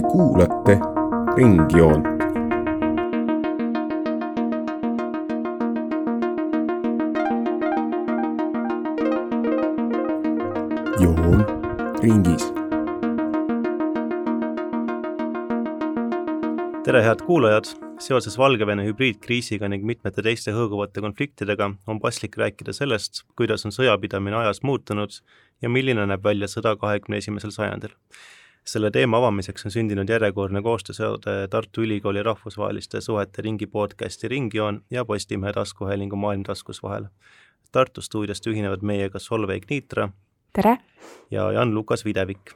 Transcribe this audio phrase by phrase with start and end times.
[0.00, 0.78] Te kuulate
[1.36, 2.04] Ringjoont.
[11.00, 11.44] joon
[12.02, 12.46] ringis.
[16.84, 17.64] tere, head kuulajad!
[17.98, 24.40] seoses Valgevene hübriidkriisiga ning mitmete teiste hõõguvate konfliktidega on paslik rääkida sellest, kuidas on sõjapidamine
[24.46, 25.20] ajas muutunud
[25.60, 27.92] ja milline näeb välja sõda kahekümne esimesel sajandil
[28.64, 35.04] selle teema avamiseks on sündinud järjekordne koostööseade Tartu Ülikooli rahvusvaheliste suhete ringi podcasti Ringjoon ja
[35.04, 37.04] Postimehe taskuhäälingu Maailm taskus vahel.
[37.72, 40.08] Tartu stuudiost ühinevad meiega Solveig Niitra.
[40.52, 40.78] tere!
[41.30, 42.50] ja Jan-Lukas Videvik.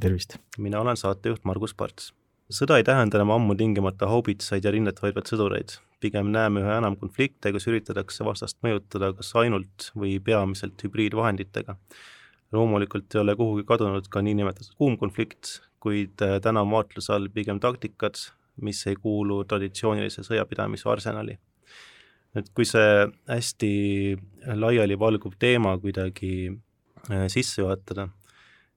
[0.00, 0.36] tervist!
[0.58, 2.14] mina olen saatejuht Margus Parts.
[2.52, 6.96] sõda ei tähenda enam ammu tingimata haubitsaid ja rinnet hoidvaid sõdureid, pigem näeme üha enam
[6.96, 11.76] konflikte, kus üritatakse vastast mõjutada kas ainult või peamiselt hübriidvahenditega
[12.54, 17.28] loomulikult ei ole kuhugi kadunud ka niinimetatud kuum konflikt, kuid äh, täna on vaatluse all
[17.34, 18.20] pigem taktikad,
[18.62, 21.38] mis ei kuulu traditsioonilise sõjapidamise arsenali.
[22.34, 23.72] et kui see hästi
[24.58, 28.08] laialivalguv teema kuidagi äh, sisse juhatada,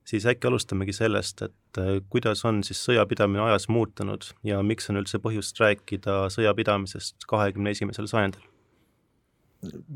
[0.07, 5.01] siis äkki alustamegi sellest, et äh, kuidas on siis sõjapidamine ajas muutunud ja miks on
[5.01, 8.45] üldse põhjust rääkida sõjapidamisest kahekümne esimesel sajandil?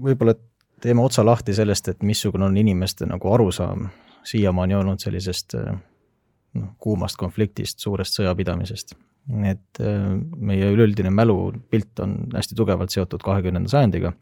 [0.02, 0.34] võib-olla
[0.82, 3.88] teeme otsa lahti sellest, et missugune on inimeste nagu arusaam
[4.28, 5.56] siiamaani olnud sellisest
[6.58, 8.96] noh, kuumast konfliktist, suurest sõjapidamisest.
[9.46, 10.06] et äh,
[10.38, 14.14] meie üleüldine mälupilt on hästi tugevalt seotud kahekümnenda sajandiga,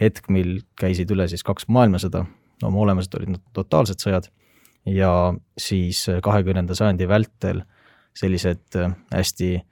[0.00, 2.24] hetk, mil käisid üle siis kaks maailmasõda,
[2.64, 4.30] oma olemuselt olid nad totaalsed sõjad,
[4.88, 5.10] ja
[5.60, 7.60] siis kahekümnenda sajandi vältel
[8.16, 9.66] sellised äh, hästi äh,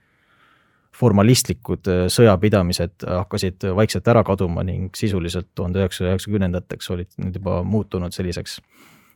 [0.95, 7.63] formalistlikud äh, sõjapidamised hakkasid vaikselt ära kaduma ning sisuliselt tuhande üheksasaja üheksakümnendateks olid need juba
[7.67, 8.61] muutunud selliseks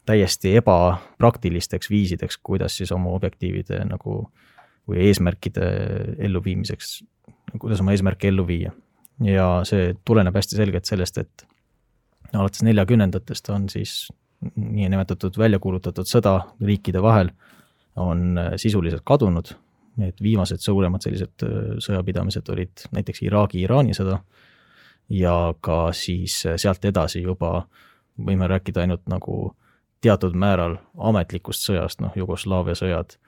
[0.08, 4.22] täiesti ebapraktilisteks viisideks, kuidas siis oma objektiivide nagu
[4.88, 5.66] või eesmärkide
[6.24, 7.02] elluviimiseks,
[7.60, 8.72] kuidas oma eesmärke ellu viia.
[9.24, 11.44] ja see tuleneb hästi selgelt sellest, et
[12.32, 14.08] alates neljakümnendatest on siis
[14.54, 17.32] niinimetatud välja kuulutatud sõda riikide vahel
[17.98, 19.52] on äh, sisuliselt kadunud
[19.98, 24.20] need viimased suuremad sellised äh, sõjapidamised olid näiteks Iraagi-Iraani sõda
[25.12, 27.66] ja ka siis äh, sealt edasi juba
[28.18, 29.54] võime rääkida ainult nagu
[30.02, 33.18] teatud määral ametlikust sõjast, noh, Jugoslaavia sõjad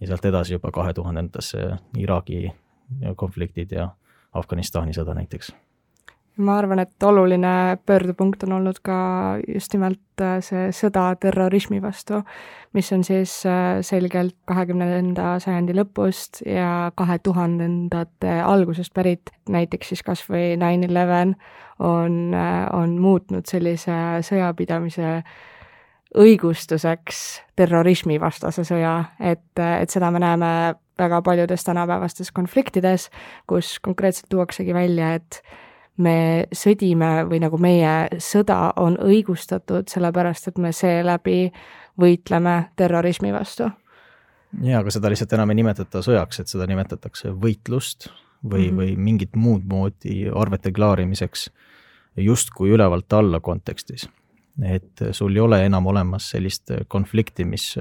[0.00, 1.68] ja sealt edasi juba kahe tuhandendasse
[2.00, 2.48] Iraagi
[3.16, 3.90] konfliktid ja
[4.34, 5.52] Afganistani sõda näiteks
[6.36, 8.96] ma arvan, et oluline pöördepunkt on olnud ka
[9.46, 12.22] just nimelt äh, see sõda terrorismi vastu,
[12.74, 20.02] mis on siis äh, selgelt kahekümnenda sajandi lõpust ja kahe tuhandendate algusest pärit, näiteks siis
[20.06, 21.36] kas või nine eleven
[21.78, 25.20] on, äh, on muutnud sellise sõjapidamise
[26.18, 27.20] õigustuseks
[27.58, 30.50] terrorismivastase sõja, et, et seda me näeme
[30.98, 33.08] väga paljudes tänapäevastes konfliktides,
[33.50, 35.42] kus konkreetselt tuuaksegi välja, et
[35.96, 41.52] me sõdime või nagu meie sõda on õigustatud, sellepärast et me seeläbi
[42.00, 43.70] võitleme terrorismi vastu.
[44.62, 48.08] jaa, aga seda lihtsalt enam ei nimetata sõjaks, et seda nimetatakse võitlust
[48.44, 48.76] või mm, -hmm.
[48.76, 51.50] või mingit muud moodi arvete klaarimiseks
[52.16, 54.08] justkui ülevalt alla kontekstis.
[54.62, 57.76] et sul ei ole enam olemas sellist konflikti, mis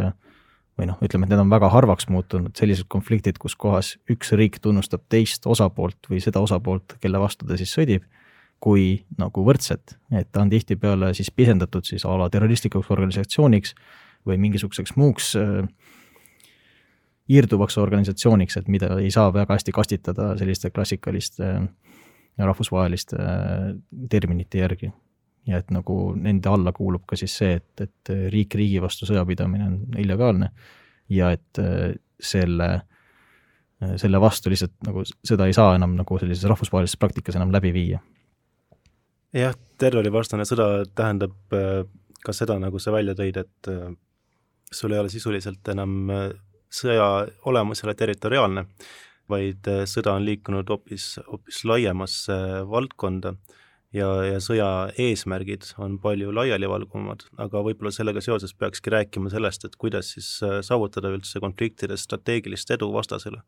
[0.80, 4.60] või noh, ütleme, et need on väga harvaks muutunud, sellised konfliktid, kus kohas üks riik
[4.64, 8.08] tunnustab teist osapoolt või seda osapoolt, kelle vastu ta siis sõdib,
[8.64, 13.76] kui nagu võrdset, et ta on tihtipeale siis pisendatud siis a la terroristlikuks organisatsiooniks
[14.28, 15.68] või mingisuguseks muuks äh,
[17.30, 21.68] iirduvaks organisatsiooniks, et mida ei saa väga hästi kastitada selliste klassikaliste äh,
[22.40, 23.74] rahvusvaheliste äh,
[24.10, 24.94] terminite järgi
[25.48, 29.26] ja et nagu nende alla kuulub ka siis see, et, et riik riigi vastu sõja
[29.28, 30.50] pidamine on illegaalne
[31.12, 32.70] ja et äh, selle,
[33.84, 37.74] äh, selle vastu lihtsalt nagu seda ei saa enam nagu sellises rahvusvahelises praktikas enam läbi
[37.76, 38.00] viia.
[39.36, 41.84] jah, terrorivastane sõda tähendab äh,
[42.24, 43.68] ka seda, nagu sa välja tõid, et
[44.72, 46.06] sul ei ole sisuliselt enam
[46.72, 48.64] sõja olemus ei ole territoriaalne,
[49.28, 52.38] vaid sõda on liikunud hoopis, hoopis laiemasse
[52.70, 53.34] valdkonda
[53.94, 54.70] ja, ja sõja
[55.00, 60.60] eesmärgid on palju laialivalguvamad, aga võib-olla sellega seoses peakski rääkima sellest, et kuidas siis äh,
[60.66, 63.44] saavutada üldse konfliktides strateegilist edu vastasele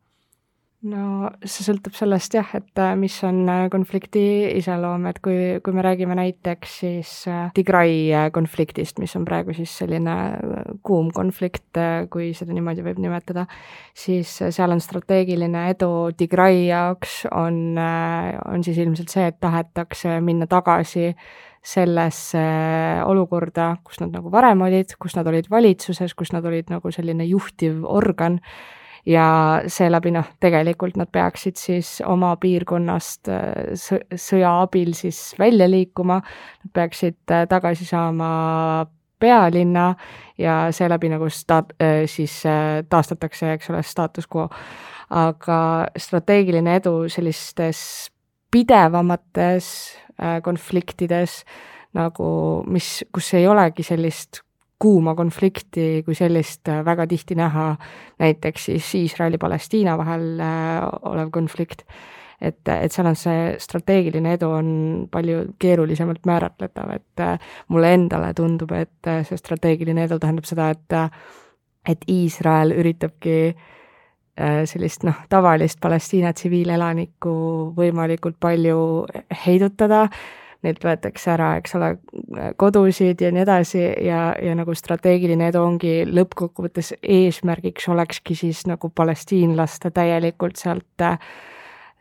[0.86, 4.22] no see sõltub sellest jah, et äh, mis on äh, konflikti
[4.58, 9.72] iseloom, et kui, kui me räägime näiteks siis äh, Tigray konfliktist, mis on praegu siis
[9.82, 10.14] selline
[10.86, 11.80] kuum konflikt,
[12.12, 13.46] kui seda niimoodi võib nimetada,
[13.96, 20.48] siis seal on strateegiline edu Tigray jaoks on, on siis ilmselt see, et tahetakse minna
[20.50, 21.10] tagasi
[21.66, 22.40] sellesse
[23.06, 27.26] olukorda, kus nad nagu varem olid, kus nad olid valitsuses, kus nad olid nagu selline
[27.26, 28.38] juhtiv organ
[29.06, 29.26] ja
[29.66, 33.30] seeläbi noh, tegelikult nad peaksid siis oma piirkonnast
[33.78, 36.20] sõja abil siis välja liikuma,
[36.64, 37.18] nad peaksid
[37.48, 38.86] tagasi saama
[39.18, 39.94] pealinna
[40.38, 41.64] ja seeläbi nagu sta-,
[42.06, 42.42] siis
[42.88, 44.48] taastatakse, eks ole, staatus quo.
[45.10, 48.10] aga strateegiline edu sellistes
[48.50, 49.68] pidevamates
[50.42, 51.44] konfliktides
[51.94, 52.28] nagu,
[52.66, 54.42] mis, kus ei olegi sellist
[54.78, 57.70] kuuma konflikti kui sellist äh, väga tihti näha,
[58.20, 61.86] näiteks siis Iisraeli-Palestiina vahel äh, olev konflikt,
[62.40, 64.68] et, et seal on see strateegiline edu on
[65.12, 67.38] palju keerulisemalt määratletav, et äh,
[67.72, 71.00] mulle endale tundub, et see strateegiline edu tähendab seda, et
[71.86, 73.54] et Iisrael üritabki
[74.66, 77.34] sellist noh, tavalist Palestiina tsiviilelanikku
[77.76, 78.80] võimalikult palju
[79.44, 80.08] heidutada,
[80.66, 81.92] neilt võetakse ära, eks ole,
[82.60, 88.90] kodusid ja nii edasi ja, ja nagu strateegiline edu ongi lõppkokkuvõttes eesmärgiks olekski siis nagu
[88.90, 91.06] palestiinlaste täielikult sealt,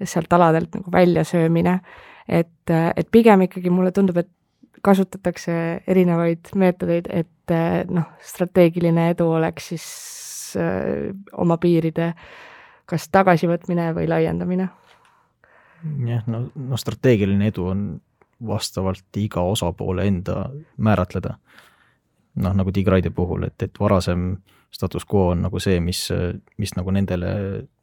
[0.04, 1.80] sealt aladelt nagu väljasöömine.
[2.28, 4.32] et, et pigem ikkagi mulle tundub, et
[4.86, 5.54] kasutatakse
[5.88, 7.54] erinevaid meetodeid, et
[7.90, 9.86] noh, strateegiline edu oleks siis
[10.58, 12.14] öö, oma piiride
[12.90, 14.68] kas tagasivõtmine või laiendamine
[16.08, 17.86] jah, no, no strateegiline edu on
[18.48, 21.38] vastavalt iga osapoole enda määratleda.
[22.36, 24.36] noh, nagu Tigraide puhul, et, et varasem
[24.72, 26.10] status quo on nagu see, mis,
[26.58, 27.30] mis nagu nendele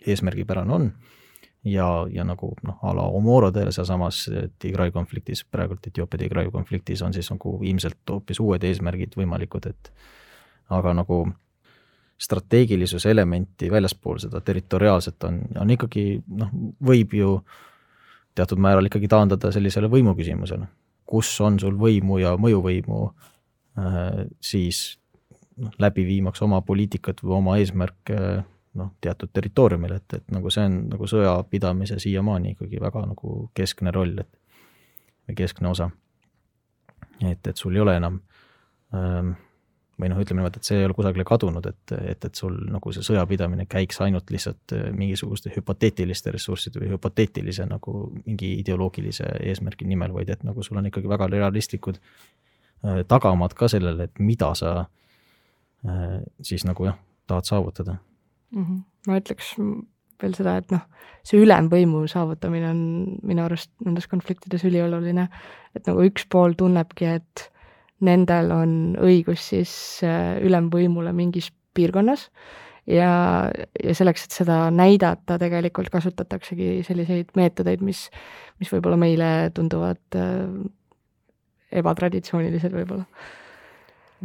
[0.06, 0.90] eesmärgipärane on
[1.64, 4.26] ja, ja nagu noh, a la Omorodele sealsamas
[4.58, 9.92] Tigrai konfliktis, praegult Etioopia Tigrai konfliktis on siis nagu ilmselt hoopis uued eesmärgid võimalikud, et
[10.68, 11.24] aga nagu
[12.22, 16.52] strateegilisuse elementi väljaspool seda territoriaalset on, on ikkagi noh,
[16.84, 17.71] võib ju äh,
[18.34, 20.66] teatud määral ikkagi taandada sellisele võimuküsimusele,
[21.06, 24.98] kus on sul võimu ja mõjuvõimu äh, siis
[25.56, 28.18] noh, läbi viimaks oma poliitikat või oma eesmärke
[28.78, 33.92] noh, teatud territooriumil, et, et nagu see on nagu sõjapidamise siiamaani ikkagi väga nagu keskne
[33.92, 34.38] roll, et
[35.28, 35.90] või keskne osa.
[37.22, 38.20] et, et sul ei ole enam
[38.94, 39.34] ähm,
[40.02, 42.92] või noh, ütleme niimoodi, et see ei ole kusagile kadunud, et, et, et sul nagu
[42.94, 49.86] see sõjapidamine käiks ainult lihtsalt äh, mingisuguste hüpoteetiliste ressursside või hüpoteetilise nagu mingi ideoloogilise eesmärgi
[49.88, 54.52] nimel, vaid et nagu sul on ikkagi väga realistlikud äh, tagamaad ka sellele, et mida
[54.58, 56.98] sa äh, siis nagu jah,
[57.30, 58.64] tahad saavutada mm.
[58.64, 58.82] -hmm.
[59.06, 59.54] ma ütleks
[60.22, 60.82] veel seda, et noh,
[61.26, 62.82] see ülemvõimu saavutamine on
[63.26, 65.28] minu arust nendes konfliktides ülioluline,
[65.76, 67.51] et nagu üks pool tunnebki, et
[68.06, 69.72] nendel on õigus siis
[70.06, 72.28] äh, ülemvõimule mingis piirkonnas
[72.90, 73.12] ja,
[73.82, 78.06] ja selleks, et seda näidata, tegelikult kasutataksegi selliseid meetodeid, mis,
[78.60, 80.42] mis võib-olla meile tunduvad äh,
[81.82, 83.06] ebatraditsioonilised võib-olla.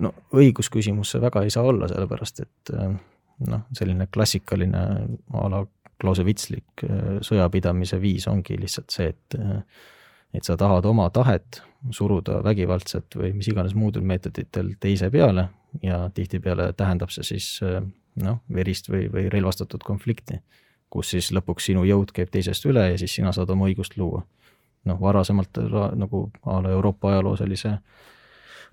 [0.04, 2.92] no õigusküsimus see väga ei saa olla, sellepärast et äh,
[3.48, 4.86] noh, selline klassikaline
[5.34, 5.66] a la
[5.98, 6.84] Clausewitslik
[7.26, 9.38] sõjapidamise viis ongi lihtsalt see, et
[10.38, 15.48] et sa tahad oma tahet suruda vägivaldselt või mis iganes muudel meetoditel teise peale
[15.84, 17.48] ja tihtipeale tähendab see siis
[18.24, 20.42] noh, verist või, või relvastatud konflikti,
[20.90, 24.26] kus siis lõpuks sinu jõud käib teisest üle ja siis sina saad oma õigust luua.
[24.88, 25.58] noh, varasemalt
[26.00, 27.74] nagu a la Euroopa ajaloos oli see,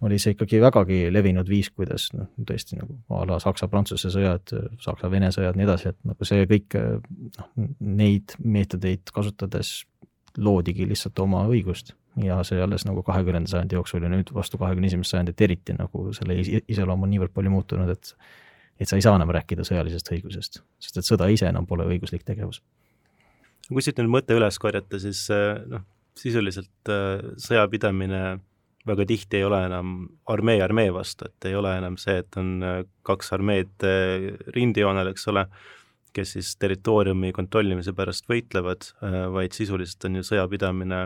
[0.07, 5.33] oli see ikkagi vägagi levinud viis, kuidas noh, tõesti nagu a la Saksa-Prantsuse sõjad, Saksa-Vene
[5.35, 9.83] sõjad, nii edasi, et nagu see kõik noh, neid meetodeid kasutades
[10.39, 14.87] loodigi lihtsalt oma õigust ja see alles nagu kahekümnenda sajandi jooksul ja nüüd vastu kahekümne
[14.91, 18.15] esimest sajandit eriti nagu selle iseloom on niivõrd palju muutunud, et
[18.81, 22.25] et sa ei saa enam rääkida sõjalisest õigusest, sest et sõda ise enam pole õiguslik
[22.27, 22.63] tegevus.
[23.69, 25.85] kui siit nüüd mõte üles korjata, siis äh, noh,
[26.19, 28.41] sisuliselt äh, sõjapidamine
[28.85, 29.95] väga tihti ei ole enam
[30.29, 33.87] armee armee vastu, et ei ole enam see, et on äh, kaks armeed
[34.57, 35.47] rindejoonel, eks ole,
[36.15, 38.85] kes siis territooriumi kontrollimise pärast võitlevad,
[39.35, 41.01] vaid sisuliselt on ju sõjapidamine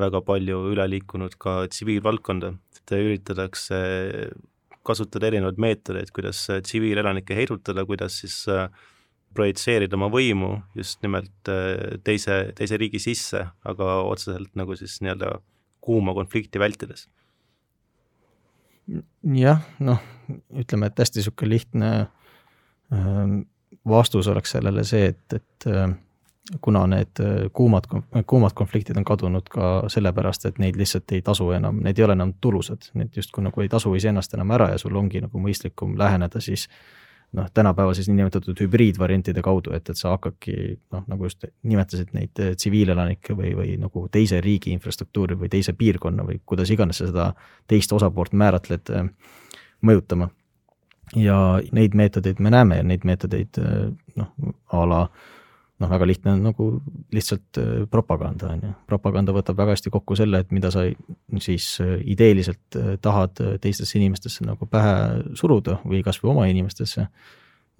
[0.00, 3.78] väga palju üle liikunud ka tsiviilvaldkonda, et üritatakse
[4.84, 8.68] kasutada erinevaid meetodeid, kuidas tsiviilelanikke heidutada, kuidas siis äh,
[9.34, 15.38] projitseerida oma võimu just nimelt äh, teise, teise riigi sisse, aga otseselt nagu siis nii-öelda
[15.84, 17.08] kuuma konflikti vältides.
[19.34, 20.00] jah, noh,
[20.60, 21.90] ütleme, et hästi niisugune lihtne
[22.92, 23.38] ähm,
[23.88, 25.94] vastus oleks sellele see, et, et äh,
[26.60, 27.84] kuna need äh, kuumad,
[28.26, 32.16] kuumad konfliktid on kadunud ka sellepärast, et neid lihtsalt ei tasu enam, need ei ole
[32.18, 35.96] enam tulusad, need justkui nagu ei tasu iseennast enam ära ja sul ongi nagu mõistlikum
[35.98, 36.66] läheneda siis
[37.32, 40.56] noh, tänapäeval siis niinimetatud hübriidvariantide kaudu, et, et sa hakkadki
[40.92, 45.72] noh, nagu just nimetasid neid äh, tsiviilelanikke või, või nagu teise riigi infrastruktuuri või teise
[45.72, 47.30] piirkonna või kuidas iganes sa seda
[47.70, 49.08] teist osapoolt määratled, äh,
[49.80, 50.28] mõjutama.
[51.16, 51.38] ja
[51.72, 53.58] neid meetodeid me näeme ja neid meetodeid
[54.16, 54.30] noh,
[54.72, 55.00] a la
[55.84, 56.66] noh, väga lihtne on nagu
[57.14, 57.60] lihtsalt
[57.92, 58.72] propaganda, on ju.
[58.88, 60.86] propaganda võtab väga hästi kokku selle, et mida sa
[61.44, 61.68] siis
[62.00, 64.94] ideeliselt tahad teistesse inimestesse nagu pähe
[65.38, 67.06] suruda või kas või oma inimestesse,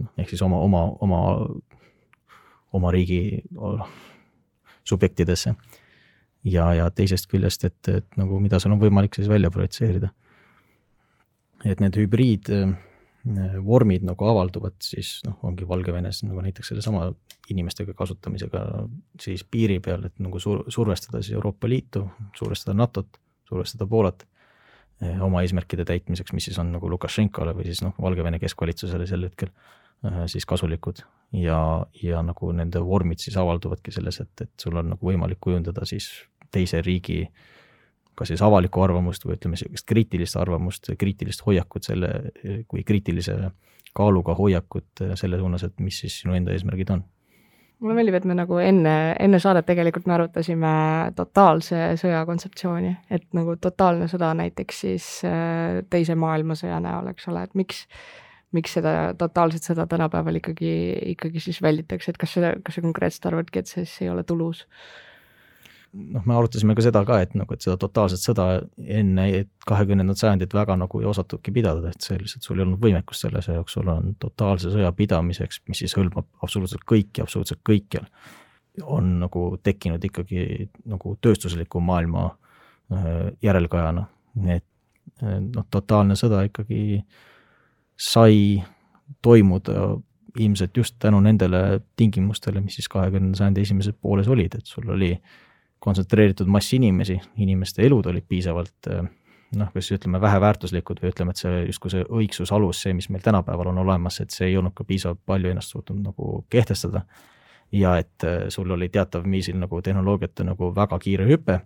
[0.04, 1.22] noh, ehk siis oma, oma, oma,
[2.76, 3.42] oma riigi
[4.84, 5.54] subjektidesse.
[6.44, 10.12] ja, ja teisest küljest, et, et nagu mida sul on võimalik siis välja projitseerida.
[11.64, 12.50] et need hübriid
[13.64, 17.06] vormid nagu avalduvad siis noh, ongi Valgevenes nagu näiteks sellesama
[17.50, 18.64] inimestega kasutamisega
[19.20, 22.04] siis piiri peal, et nagu sur-, survestada siis Euroopa Liitu,
[22.36, 24.26] survestada NATO-t, survestada Poolat
[25.00, 29.24] eh, oma eesmärkide täitmiseks, mis siis on nagu Lukašenkale või siis noh, Valgevene keskvalitsusele sel
[29.30, 29.52] hetkel
[30.04, 31.00] eh, siis kasulikud.
[31.32, 31.58] ja,
[32.02, 36.12] ja nagu nende vormid siis avalduvadki selles, et, et sul on nagu võimalik kujundada siis
[36.52, 37.52] teise riigi äh,
[38.14, 42.12] kas siis avalikku arvamust või ütleme, niisugust kriitilist arvamust, kriitilist hoiakut selle,
[42.68, 43.36] kui kriitilise
[43.94, 47.04] kaaluga hoiakut selle suunas, et mis siis sinu enda eesmärgid on
[47.84, 50.74] mulle meeldib, et me nagu enne, enne saadet tegelikult me arutasime
[51.18, 57.44] totaalse sõja kontseptsiooni, et nagu totaalne sõda näiteks siis äh, teise maailmasõja näol, eks ole,
[57.44, 57.84] et miks,
[58.56, 60.74] miks seda totaalset sõda tänapäeval ikkagi,
[61.14, 64.24] ikkagi siis välditakse, et kas sa, kas sa konkreetselt arvadki, et see siis ei ole
[64.28, 64.64] tulus?
[65.94, 68.46] Noh, me arutasime ka seda ka, et nagu, et seda totaalset sõda
[68.98, 69.26] enne
[69.68, 73.40] kahekümnendat sajandit väga nagu ei osatudki pidada, et see lihtsalt, sul ei olnud võimekust selle
[73.40, 78.08] asja jaoks, sul on totaalse sõja pidamiseks, mis siis hõlmab absoluutselt kõiki, absoluutselt kõikjal,
[78.82, 83.12] on nagu tekkinud ikkagi nagu tööstusliku maailma äh,
[83.44, 84.08] järelkajana,
[84.56, 84.66] et
[85.22, 87.04] äh, noh, totaalne sõda ikkagi
[87.94, 88.58] sai
[89.22, 89.94] toimuda
[90.34, 95.12] ilmselt just tänu nendele tingimustele, mis siis kahekümnenda sajandi esimeses pooles olid, et sul oli
[95.14, 95.42] äh,
[95.84, 99.04] kontsentreeritud mass inimesi, inimeste elud olid piisavalt eh,
[99.58, 103.22] noh, kas ütleme, väheväärtuslikud või ütleme, et see justkui see õigsuse alus, see, mis meil
[103.24, 107.04] tänapäeval on olemas, et see ei olnud ka piisavalt palju ennast suutnud nagu kehtestada.
[107.72, 111.60] ja et eh, sul oli teatav viisil nagu tehnoloogiate nagu väga kiire hüpe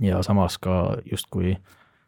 [0.00, 1.56] ja samas ka justkui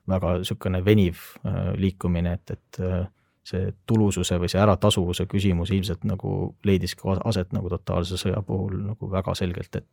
[0.08, 3.06] väga niisugune veniv äh, liikumine, et, et äh,
[3.46, 9.10] see tulususe või see äratasuvuse küsimus ilmselt nagu leidiski aset nagu totaalse sõja puhul nagu
[9.10, 9.86] väga selgelt, et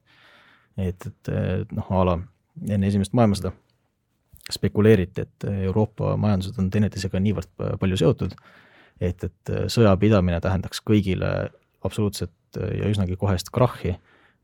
[0.77, 2.17] et, et noh, a la
[2.69, 3.53] enne esimest maailmasõda
[4.51, 8.33] spekuleeriti, et Euroopa majandused on teineteisega niivõrd palju seotud,
[8.99, 11.29] et, et sõja pidamine tähendaks kõigile
[11.83, 13.95] absoluutset ja üsnagi kohest krahhi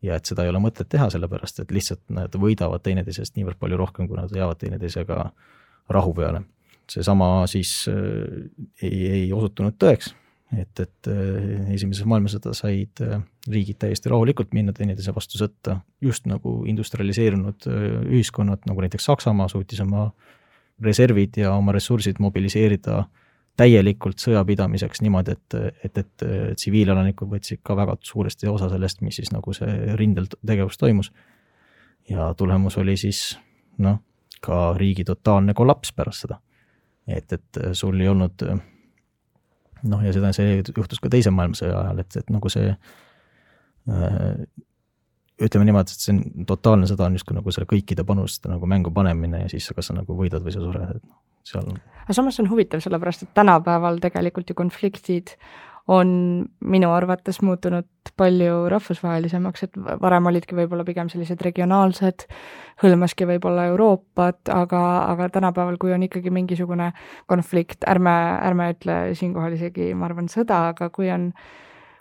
[0.02, 3.80] ja et seda ei ole mõtet teha, sellepärast et lihtsalt nad võidavad teineteisest niivõrd palju
[3.80, 5.20] rohkem, kui nad jäävad teineteisega
[5.90, 6.44] rahu peale.
[6.90, 8.50] seesama siis äh,
[8.82, 10.14] ei, ei osutunud tõeks
[10.58, 16.26] et, et äh, esimeses maailmasõda said äh, riigid täiesti rahulikult minna teineteise vastu sõtta, just
[16.30, 20.10] nagu industrialiseerunud äh, ühiskonnad, nagu näiteks Saksamaa suutis oma
[20.82, 23.04] reservid ja oma ressursid mobiliseerida
[23.60, 26.26] täielikult sõjapidamiseks niimoodi, et, et, et
[26.56, 31.12] tsiviilelanikud võtsid ka väga suuresti osa sellest, mis siis nagu see rindel tegevus toimus.
[32.10, 33.38] ja tulemus oli siis
[33.84, 34.00] noh,
[34.42, 36.40] ka riigi totaalne kollaps pärast seda.
[37.08, 38.48] et, et sul ei olnud
[39.84, 44.42] noh, ja seda, see juhtus ka Teise maailmasõja ajal, et, et nagu see äh,
[45.40, 48.92] ütleme niimoodi, et see on totaalne sõda on justkui nagu selle kõikide panuste nagu mängu
[48.96, 51.80] panemine ja siis kas sa nagu võidad või sa sured, et noh, seal on.
[52.04, 55.36] aga samas on huvitav, sellepärast et tänapäeval tegelikult ju konfliktid
[55.90, 56.10] on
[56.70, 62.26] minu arvates muutunud palju rahvusvahelisemaks, et varem olidki võib-olla pigem sellised regionaalsed,
[62.84, 66.92] hõlmaski võib-olla Euroopat, aga, aga tänapäeval, kui on ikkagi mingisugune
[67.32, 68.14] konflikt, ärme,
[68.46, 71.32] ärme ütle siinkohal isegi, ma arvan, sõda, aga kui on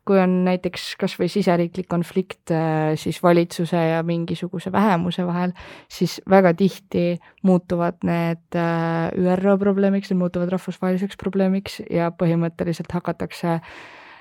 [0.08, 5.52] kui on näiteks kas või siseriiklik konflikt äh, siis valitsuse ja mingisuguse vähemuse vahel,
[5.92, 13.60] siis väga tihti muutuvad need äh, ÜRO probleemiks, need muutuvad rahvusvaheliseks probleemiks ja põhimõtteliselt hakatakse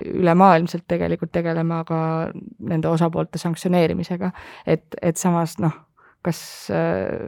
[0.04, 2.00] ülemaailmselt tegelikult tegelema ka
[2.58, 4.30] nende osapoolte sanktsioneerimisega,
[4.66, 5.74] et, et samas noh,
[6.22, 6.40] kas
[6.74, 7.26] äh,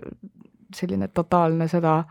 [0.76, 2.02] selline totaalne sõda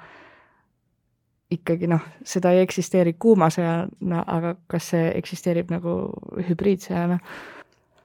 [1.52, 6.02] ikkagi noh, seda ei eksisteeri kuuma sõjana, aga kas see eksisteerib nagu
[6.50, 7.20] hübriidsõjana?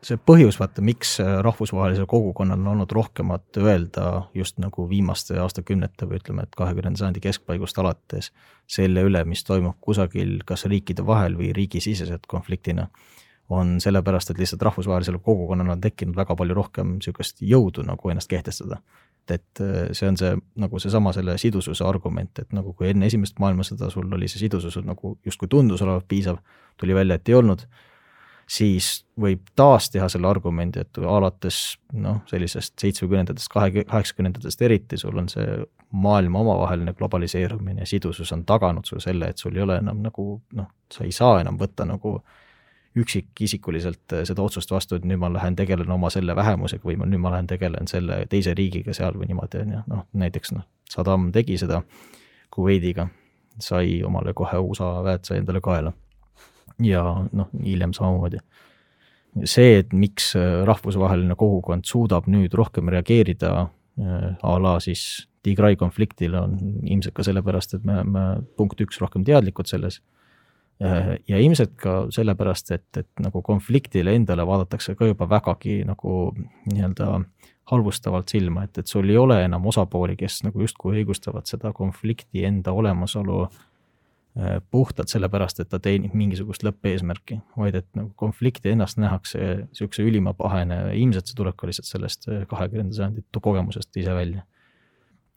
[0.04, 1.14] see põhjus, vaata, miks
[1.46, 7.22] rahvusvahelisel kogukonnal on olnud rohkemat öelda just nagu viimaste aastakümnete või ütleme, et kahekümnenda sajandi
[7.24, 8.28] keskpaigust alates
[8.68, 12.90] selle üle, mis toimub kusagil kas riikide vahel või riigisiseselt konfliktina,
[13.54, 18.30] on sellepärast, et lihtsalt rahvusvahelisel kogukonnal on tekkinud väga palju rohkem niisugust jõudu nagu ennast
[18.30, 18.80] kehtestada.
[19.30, 23.38] et äh, see on see nagu seesama selle sidususe argument, et nagu kui enne esimest
[23.40, 26.42] maailmasõda sul oli see sidusus nagu justkui tundus olevat piisav,
[26.76, 27.64] tuli välja, et ei olnud,
[28.44, 35.16] siis võib taas teha selle argumendi, et alates noh, sellisest seitsmekümnendatest, kahe, kaheksakümnendatest eriti, sul
[35.18, 35.56] on see
[35.94, 40.40] maailma omavaheline globaliseerumine ja sidusus on taganud sul selle, et sul ei ole enam nagu
[40.58, 42.18] noh, sa ei saa enam võtta nagu
[42.96, 47.08] üksikisikuliselt äh, seda otsust vastu, et nüüd ma lähen tegelen oma selle vähemusega või ma
[47.10, 50.66] nüüd ma lähen tegelen selle teise riigiga seal või niimoodi, on ju, noh näiteks noh,
[50.90, 51.80] Saddam tegi seda
[52.54, 53.08] Kuwaidiga,
[53.58, 55.92] sai omale kohe USA väed sai endale kaela.
[56.82, 58.38] ja noh, hiljem samamoodi.
[59.44, 63.54] see, et miks äh, rahvusvaheline kogukond suudab nüüd rohkem reageerida
[63.98, 66.54] äh, a la siis Tigray konfliktile, on
[66.88, 68.20] ilmselt ka sellepärast, et me oleme
[68.56, 70.00] punkt üks rohkem teadlikud selles
[70.81, 76.33] ja ilmselt ka sellepärast, et, et nagu konfliktile endale vaadatakse ka juba vägagi nagu
[76.71, 77.21] nii-öelda
[77.71, 82.45] halvustavalt silma, et, et sul ei ole enam osapooli, kes nagu justkui õigustavad seda konflikti
[82.45, 89.00] enda olemasolu äh, puhtalt sellepärast, et ta teenib mingisugust lõppeesmärki, vaid et nagu konflikti ennast
[89.00, 94.02] nähakse niisuguse ülima pahena ja ilmselt see tuleb ka lihtsalt sellest äh, kahekümnenda sajandi kogemusest
[94.02, 94.45] ise välja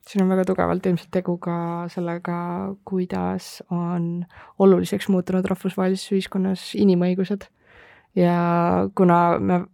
[0.08, 1.58] siin on väga tugevalt ilmselt tegu ka
[1.92, 2.38] sellega,
[2.88, 4.26] kuidas on
[4.60, 7.50] oluliseks muutunud rahvusvahelises ühiskonnas inimõigused.
[8.16, 8.38] ja
[8.96, 9.66] kuna me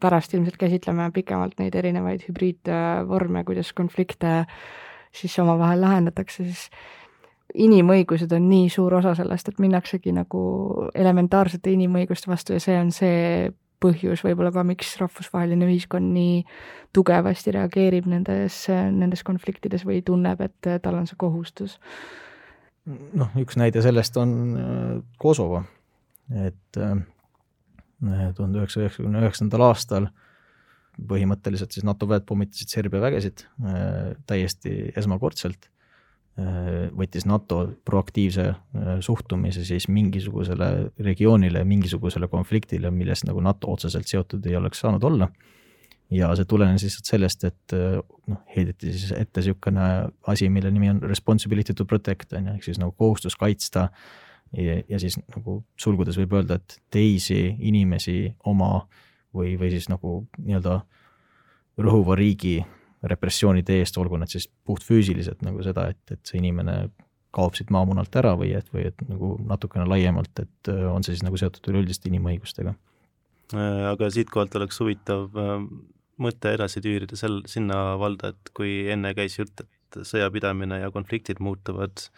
[0.00, 4.44] pärast ilmselt käsitleme pikemalt neid erinevaid hübriidvorme, kuidas konflikte
[5.14, 6.66] siis omavahel lahendatakse, siis
[7.54, 10.42] inimõigused on nii suur osa sellest, et minnaksegi nagu
[10.94, 13.52] elementaarsete inimõiguste vastu ja see on see
[13.86, 16.42] põhjus võib-olla ka, miks rahvusvaheline ühiskond nii
[16.96, 21.78] tugevasti reageerib nendes, nendes konfliktides või tunneb, et tal on see kohustus.
[22.86, 25.64] noh, üks näide sellest on äh, Kosovo,
[26.30, 26.94] et äh,
[28.36, 30.10] tuhande üheksasaja üheksakümne üheksandal aastal
[30.96, 35.68] põhimõtteliselt siis NATO väed pommitasid Serbia vägesid äh, täiesti esmakordselt
[36.92, 44.44] võttis NATO proaktiivse äh, suhtumise siis mingisugusele regioonile, mingisugusele konfliktile, milles nagu NATO otseselt seotud
[44.46, 45.30] ei oleks saanud olla.
[46.10, 47.96] ja see tulenes lihtsalt sellest, et äh,
[48.30, 49.88] noh, heideti siis ette niisugune
[50.28, 53.88] asi, mille nimi on responsibility to protect, on ju, ehk siis nagu kohustus kaitsta
[54.56, 58.86] ja siis nagu sulgudes võib öelda, et teisi inimesi oma
[59.34, 60.78] või, või siis nagu nii-öelda
[61.82, 62.60] rõhuva riigi
[63.02, 66.86] repressioonide eest, olgu need siis puhtfüüsiliselt nagu seda, et, et see inimene
[67.36, 71.16] kaob siit maamunalt ära või et, või et nagu natukene laiemalt, et äh, on see
[71.16, 72.72] siis nagu seotud üleüldiste inimõigustega.
[73.54, 75.54] Äh, aga siitkohalt oleks huvitav äh,
[76.22, 81.40] mõte edasi tüürida sel, sinna valda, et kui enne käis jutt, et sõjapidamine ja konfliktid
[81.44, 82.08] muutuvad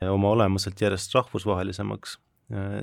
[0.00, 2.14] oma olemuselt järjest rahvusvahelisemaks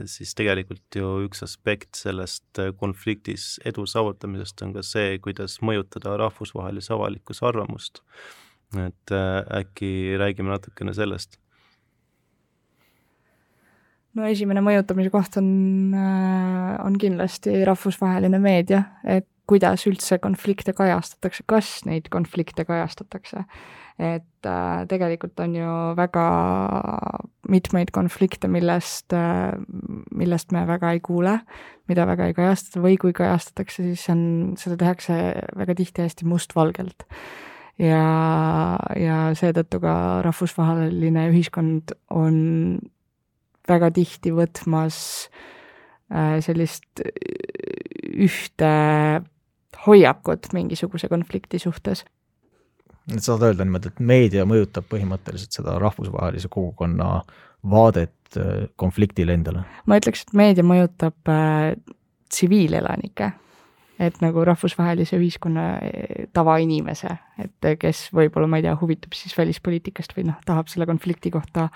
[0.08, 6.15] siis tegelikult ju üks aspekt sellest äh, konfliktis edu saavutamisest on ka see, kuidas mõjutada
[6.21, 8.01] rahvusvahelise avalikkuse arvamust.
[8.75, 11.39] et äh, äkki räägime natukene sellest?
[14.15, 15.49] no esimene mõjutamise koht on,
[15.93, 23.43] on kindlasti rahvusvaheline meedia, et kuidas üldse konflikte kajastatakse, kas neid konflikte kajastatakse
[23.97, 26.25] et äh, tegelikult on ju väga
[27.49, 29.57] mitmeid konflikte, millest äh,,
[30.13, 31.39] millest me väga ei kuule,
[31.89, 34.21] mida väga ei kajastata või kui kajastatakse, siis on,
[34.62, 35.17] seda tehakse
[35.57, 37.07] väga tihti hästi mustvalgelt.
[37.81, 38.03] ja,
[38.97, 42.38] ja seetõttu ka rahvusvaheline ühiskond on
[43.67, 44.99] väga tihti võtmas
[46.13, 47.01] äh, sellist
[48.13, 48.69] ühte
[49.88, 52.05] hoiakut mingisuguse konflikti suhtes
[53.15, 57.21] et saad öelda niimoodi, et meedia mõjutab põhimõtteliselt seda rahvusvahelise kogukonna
[57.67, 59.65] vaadet äh, konfliktile endale?
[59.85, 61.75] ma ütleks, et meedia mõjutab äh,
[62.27, 63.43] tsiviilelanikke äh,,
[63.99, 70.15] et nagu rahvusvahelise ühiskonna äh, tavainimese, et kes võib-olla, ma ei tea, huvitub siis välispoliitikast
[70.17, 71.67] või noh, tahab selle konflikti kohta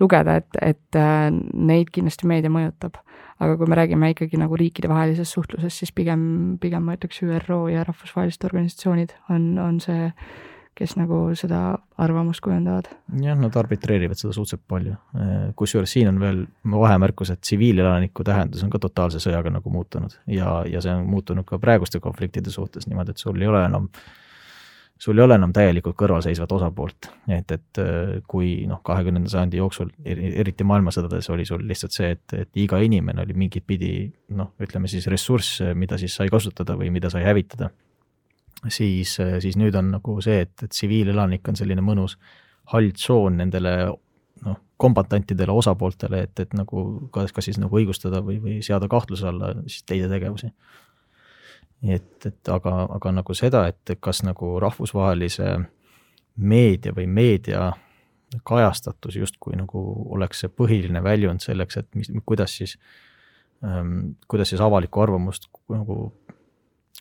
[0.00, 3.00] lugeda, et, et äh, neid kindlasti meedia mõjutab.
[3.36, 7.84] aga kui me räägime ikkagi nagu riikidevahelisest suhtlusest, siis pigem, pigem ma ütleks ÜRO ja
[7.84, 10.06] rahvusvahelised organisatsioonid on, on see
[10.76, 11.60] kes nagu seda
[12.04, 12.90] arvamust kujundavad.
[13.22, 14.96] jah, nad arbitreerivad seda suhteliselt palju,
[15.56, 20.18] kusjuures siin on veel vahemärkus, et tsiviilelaniku tähendus on ka totaalse sõjaga nagu muutunud.
[20.28, 23.88] Ja, ja see on muutunud ka praeguste konfliktide suhtes niimoodi, et sul ei ole enam
[24.98, 27.80] sul ei ole enam täielikult kõrvalseisvat osapoolt, et, et
[28.28, 33.24] kui noh, kahekümnenda sajandi jooksul, eriti maailmasõdades oli sul lihtsalt see, et, et iga inimene
[33.24, 33.90] oli mingit pidi
[34.36, 37.68] noh, ütleme siis ressurss, mida siis sai kasutada või mida sai hävitada
[38.68, 42.16] siis, siis nüüd on nagu see, et, et tsiviilelanik on selline mõnus
[42.72, 43.76] hall tsoon nendele
[44.44, 49.28] noh, kombatantidele osapooltele, et, et nagu kas, kas siis nagu õigustada või, või seada kahtluse
[49.30, 50.50] alla siis teise tegevusi.
[51.86, 55.56] et, et aga, aga nagu seda, et kas nagu rahvusvahelise
[56.36, 57.72] meedia või meedia
[58.44, 59.80] kajastatus justkui nagu
[60.14, 62.76] oleks see põhiline väljund selleks, et mis, kuidas siis
[63.64, 66.12] ähm,, kuidas siis avalikku arvamust nagu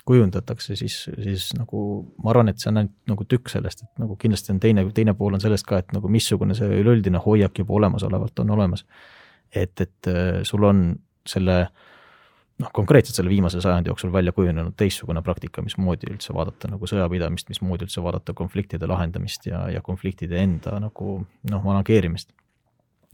[0.05, 1.79] kujundatakse, siis, siis nagu
[2.23, 5.15] ma arvan, et see on ainult nagu tükk sellest, et nagu kindlasti on teine, teine
[5.17, 8.85] pool on sellest ka, et nagu missugune see üleüldine hoiak juba olemasolevalt on olemas.
[9.55, 10.87] et, et äh, sul on
[11.25, 16.89] selle noh, konkreetselt selle viimase sajandi jooksul välja kujunenud teistsugune praktika, mismoodi üldse vaadata nagu
[16.89, 21.17] sõjapidamist, mismoodi üldse vaadata konfliktide lahendamist ja, ja konfliktide enda nagu
[21.49, 22.29] noh, manageerimist.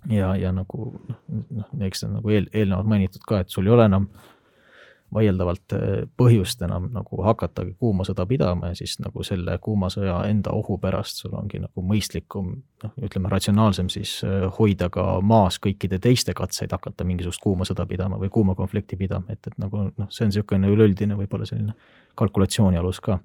[0.10, 1.23] ja, ja nagu noh,
[1.62, 4.31] noh, eks see on nagu eel, eelnevalt mainitud ka, et sul ei ole enam äh,
[5.13, 10.17] vaieldavalt äh, põhjust enam nagu hakatagi kuuma sõda pidama ja siis nagu selle kuuma sõja
[10.30, 15.60] enda ohu pärast sul ongi nagu mõistlikum, noh, ütleme ratsionaalsem siis äh, hoida ka maas
[15.63, 19.89] kõikide teiste katseid hakata mingisugust kuuma sõda pidama või kuuma konflikti pidama, et, et nagu
[19.89, 21.76] noh, see on niisugune üleüldine võib-olla selline
[22.15, 23.19] kalkulatsiooni alus ka.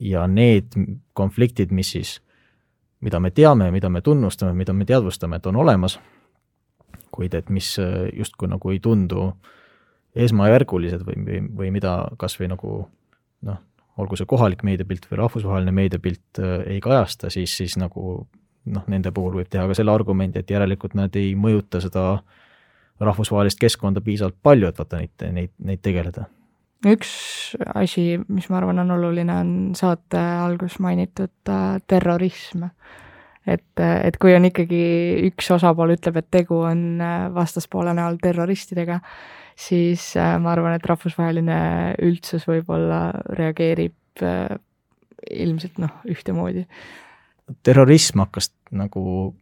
[0.00, 0.72] ja need
[1.12, 2.18] konfliktid, mis siis,
[3.00, 5.98] mida me teame, mida me tunnustame, mida me teadvustame, et on olemas,
[7.12, 9.52] kuid et mis äh, justkui nagu ei tundu äh,
[10.14, 12.76] esmajärgulised või, või, mida kas või nagu
[13.44, 13.60] noh,
[13.98, 18.24] olgu see kohalik meediapilt või rahvusvaheline meediapilt äh, ei kajasta, siis, siis nagu
[18.64, 22.22] noh, nende puhul võib teha ka selle argumendi, et järelikult nad ei mõjuta seda
[23.02, 26.28] rahvusvahelist keskkonda piisavalt palju, et vaata neid, neid, neid tegeleda.
[26.84, 27.10] üks
[27.74, 32.68] asi, mis ma arvan, on oluline, on saate alguses mainitud äh, terrorism.
[33.46, 34.82] et, et kui on ikkagi
[35.30, 39.00] üks osapool ütleb, et tegu on äh, vastaspoole näol terroristidega,
[39.56, 41.58] siis äh, ma arvan, et rahvusvaheline
[42.02, 43.06] üldsus võib-olla
[43.38, 44.56] reageerib äh,
[45.30, 46.66] ilmselt noh, ühtemoodi.
[47.62, 49.34] terrorism hakkas nagu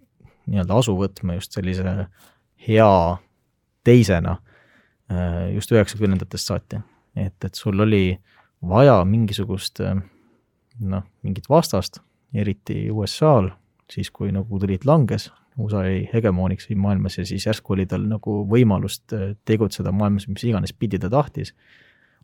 [0.47, 2.09] nii-öelda asu võtma just sellise
[2.67, 2.93] hea
[3.85, 4.37] teisena
[5.11, 6.83] äh, just üheksakümnendatest saati.
[7.17, 8.19] et, et sul oli
[8.63, 9.81] vaja mingisugust
[10.81, 12.01] noh, mingit vastast,
[12.35, 13.51] eriti USA-l,
[13.91, 18.07] siis kui nagu liit langes, USA jäi hegemooniks siin maailmas ja siis järsku oli tal
[18.09, 21.55] nagu võimalust äh, tegutseda maailmas mis iganes pidi ta tahtis.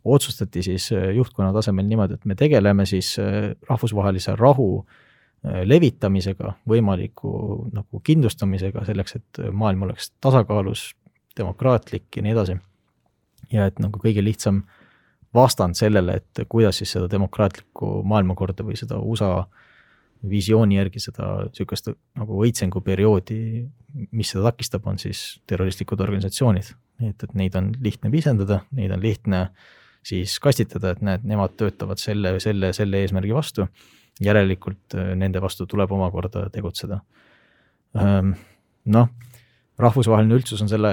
[0.03, 4.85] otsustati siis äh, juhtkonna tasemel niimoodi, et me tegeleme siis äh, rahvusvahelise rahu
[5.39, 7.29] levitamisega, võimaliku
[7.71, 10.81] nagu kindlustamisega selleks, et maailm oleks tasakaalus,
[11.37, 12.57] demokraatlik ja nii edasi.
[13.51, 14.65] ja et nagu kõige lihtsam
[15.33, 19.68] vastand sellele, et kuidas siis seda demokraatlikku maailmakorda või seda USA äh,
[20.29, 23.39] visiooni järgi seda niisugust nagu õitsenguperioodi,
[24.11, 26.73] mis seda takistab, on siis terroristlikud organisatsioonid.
[27.07, 29.45] et, et neid on lihtne pisendada, neid on lihtne
[30.03, 33.67] siis kastitada, et näed, nemad töötavad selle, selle, selle eesmärgi vastu,
[34.23, 36.99] järelikult äh, nende vastu tuleb omakorda tegutseda.
[38.89, 39.07] Noh,
[39.81, 40.91] rahvusvaheline üldsus on selle,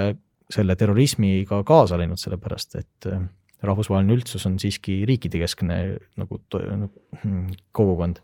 [0.53, 3.27] selle terrorismiga kaasa läinud, sellepärast et äh,
[3.67, 5.79] rahvusvaheline üldsus on siiski riikidekeskne
[6.21, 6.91] nagu, nagu
[7.23, 8.23] hmm, kogukond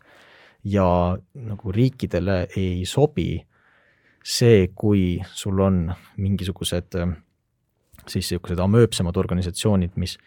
[0.63, 3.41] ja nagu riikidele ei sobi
[4.23, 6.95] see, kui sul on mingisugused
[8.07, 10.17] siis niisugused amööpsemad organisatsioonid, mis,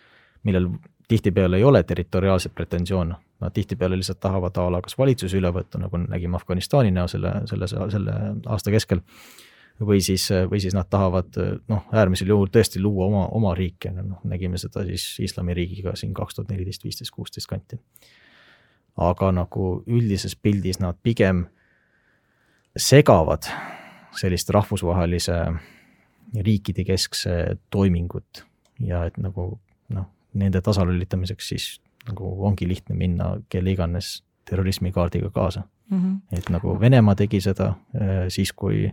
[0.45, 0.69] millel
[1.09, 5.81] tihtipeale ei ole territoriaalset pretensioone, nad tihtipeale lihtsalt tahavad a la kas valitsuse üle võtta,
[5.83, 9.03] nagu nägime Afganistani näo selle, selle, selle aasta keskel,
[9.81, 11.37] või siis, või siis nad tahavad
[11.69, 16.39] noh, äärmisel juhul tõesti luua oma, oma riiki, noh, nägime seda siis islamiriigiga siin kaks
[16.39, 17.81] tuhat neliteist, viisteist, kuusteist kanti
[18.97, 21.47] aga nagu üldises pildis nad pigem
[22.77, 23.49] segavad
[24.17, 25.39] sellist rahvusvahelise
[26.45, 28.45] riikide keskse toimingut
[28.81, 29.59] ja et nagu
[29.93, 31.67] noh, nende tasalülitamiseks siis
[32.09, 35.99] nagu ongi lihtne minna kelle iganes terrorismikaardiga kaasa mm.
[35.99, 36.39] -hmm.
[36.39, 38.91] et nagu Venemaa tegi seda eh, siis, kui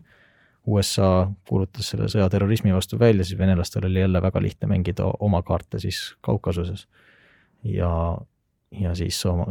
[0.67, 5.41] USA kuulutas selle sõja terrorismi vastu välja, siis venelastel oli jälle väga lihtne mängida oma
[5.41, 6.87] kaarte siis Kaukasuses.
[7.63, 8.17] ja
[8.79, 9.47] ja siis oma,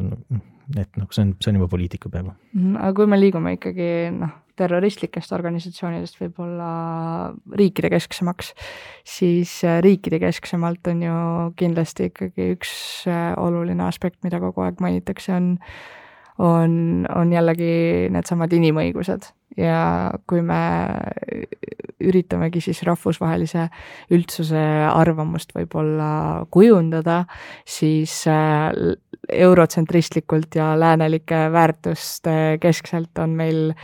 [0.76, 2.34] et noh, see on, see on juba poliitika peaaegu.
[2.54, 6.68] Mhm, aga kui me liigume ikkagi noh, terroristlikest organisatsioonidest võib-olla
[7.58, 8.52] riikide kesksemaks,
[9.08, 11.16] siis äh, riikide kesksemalt on ju
[11.60, 12.74] kindlasti ikkagi üks
[13.08, 15.50] äh, oluline aspekt, mida kogu aeg mainitakse, on
[16.42, 19.30] on, on jällegi needsamad inimõigused.
[19.60, 20.60] Ja kui me
[22.02, 23.66] üritamegi siis rahvusvahelise
[24.16, 27.22] üldsuse arvamust võib-olla kujundada,
[27.68, 28.70] siis äh,
[29.28, 33.74] eurotsentristlikult ja läänelike väärtuste keskselt on meil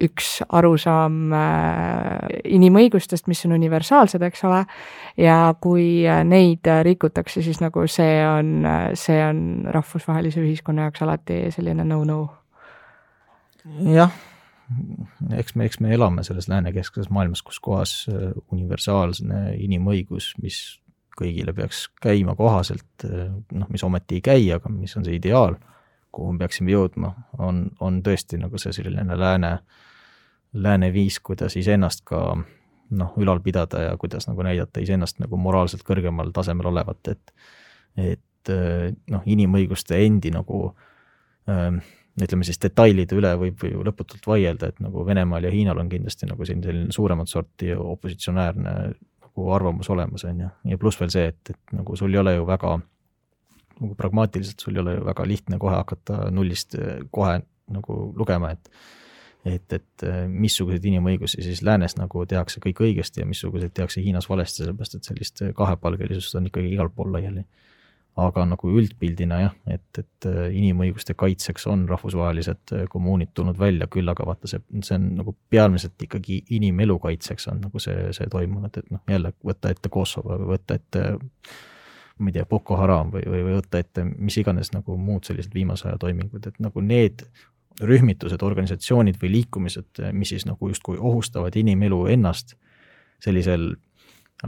[0.00, 4.64] üks arusaam äh, inimõigustest, mis on universaalsed, eks ole,
[5.20, 8.64] ja kui neid rikutakse, siis nagu see on,
[8.98, 12.22] see on rahvusvahelise ühiskonna jaoks alati selline no-no.
[13.92, 14.12] jah
[15.36, 20.60] eks me, eks me elame selles läänekeskses maailmas, kus kohas äh, universaalne inimõigus, mis
[21.18, 25.58] kõigile peaks käima kohaselt, äh, noh, mis ometi ei käi, aga mis on see ideaal,
[26.14, 29.58] kuhu me peaksime jõudma, on, on tõesti nagu see selline lääne,
[30.52, 32.22] lääne viis, kuidas iseennast ka
[32.90, 37.32] noh, ülal pidada ja kuidas nagu näidata iseennast nagu moraalselt kõrgemal tasemel olevat, et
[37.96, 38.52] et et
[39.10, 40.70] noh, inimõiguste endi nagu
[41.50, 41.80] ähm,
[42.20, 46.28] ütleme siis detailide üle võib ju lõputult vaielda, et nagu Venemaal ja Hiinal on kindlasti
[46.28, 48.74] nagu siin selline suuremat sorti opositsionäärne
[49.20, 52.34] nagu arvamus olemas, on ju, ja pluss veel see, et, et nagu sul ei ole
[52.38, 52.78] ju väga
[53.80, 56.76] nagu pragmaatiliselt sul ei ole ju väga lihtne kohe hakata nullist
[57.10, 57.38] kohe
[57.70, 58.72] nagu lugema, et
[59.44, 64.62] et, et missuguseid inimõigusi siis läänes nagu tehakse kõik õigesti ja missuguseid tehakse Hiinas valesti,
[64.64, 67.46] sellepärast et sellist kahepalgelisust on ikkagi igal pool laiali.
[68.20, 73.86] Aga nagu üldpildina jah, et, et äh, inimõiguste kaitseks on rahvusvahelised äh, kommuunid tulnud välja,
[73.88, 78.26] küll aga vaata see, see on nagu peamiselt ikkagi inimelu kaitseks on nagu see, see
[78.32, 81.04] toimunud, et noh, jälle võtta ette Kosovo või võtta ette
[82.20, 85.54] ma ei tea, Boko Haram või, või, või võtta ette mis iganes nagu muud sellised
[85.54, 87.24] viimase aja toimingud, et nagu need
[87.80, 92.56] rühmitused, organisatsioonid või liikumised, mis siis nagu justkui ohustavad inimelu ennast
[93.20, 93.74] sellisel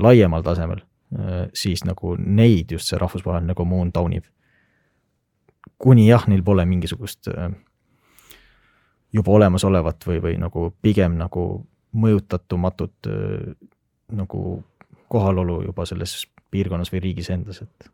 [0.00, 0.82] laiemal tasemel
[1.18, 4.24] Äh, siis nagu neid just see rahvusvaheline kommuun taunib.
[5.78, 7.50] kuni jah, neil pole mingisugust äh,
[9.12, 13.08] juba olemasolevat või, või nagu pigem nagu mõjutatumatut
[14.16, 14.42] nagu
[15.12, 16.14] kohalolu juba selles
[16.50, 17.90] piirkonnas või riigis endas, et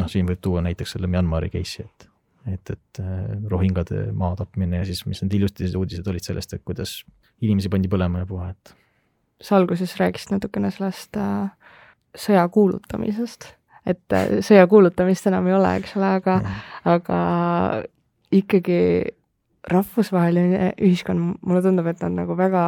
[0.00, 2.08] noh, siin võib tuua näiteks selle Myanmari case'i, et
[2.48, 3.00] et, et
[3.50, 7.00] rohingade maha tapmine ja siis, mis need hiljutised uudised olid sellest, et kuidas
[7.40, 8.74] inimesi pandi põlema ja puha, et
[9.42, 11.48] sa alguses rääkisid natukene sellest äh,
[12.16, 13.48] sõja kuulutamisest,
[13.88, 16.60] et äh, sõja kuulutamist enam ei ole, eks ole, aga mm.,
[16.94, 17.20] aga
[18.40, 18.80] ikkagi
[19.70, 22.64] rahvusvaheline ühiskond, mulle tundub, et nad nagu väga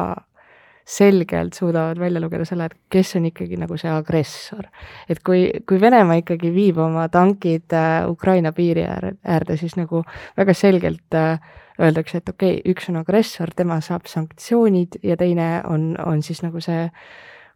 [0.85, 4.67] selgelt suudavad välja lugeda selle, et kes on ikkagi nagu see agressor.
[5.09, 10.03] et kui, kui Venemaa ikkagi viib oma tankid äh, Ukraina piiri äär, äärde, siis nagu
[10.37, 11.39] väga selgelt äh,
[11.79, 16.43] öeldakse, et okei okay,, üks on agressor, tema saab sanktsioonid ja teine on, on siis
[16.43, 16.89] nagu see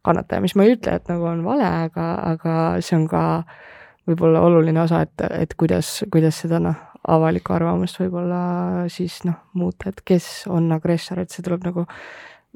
[0.07, 3.23] kannataja, mis ma ei ütle, et nagu on vale, aga, aga see on ka
[4.07, 9.91] võib-olla oluline osa, et, et kuidas, kuidas seda noh, avalikku arvamust võib-olla siis noh, muuta,
[9.91, 11.85] et kes on agressor, et see tuleb nagu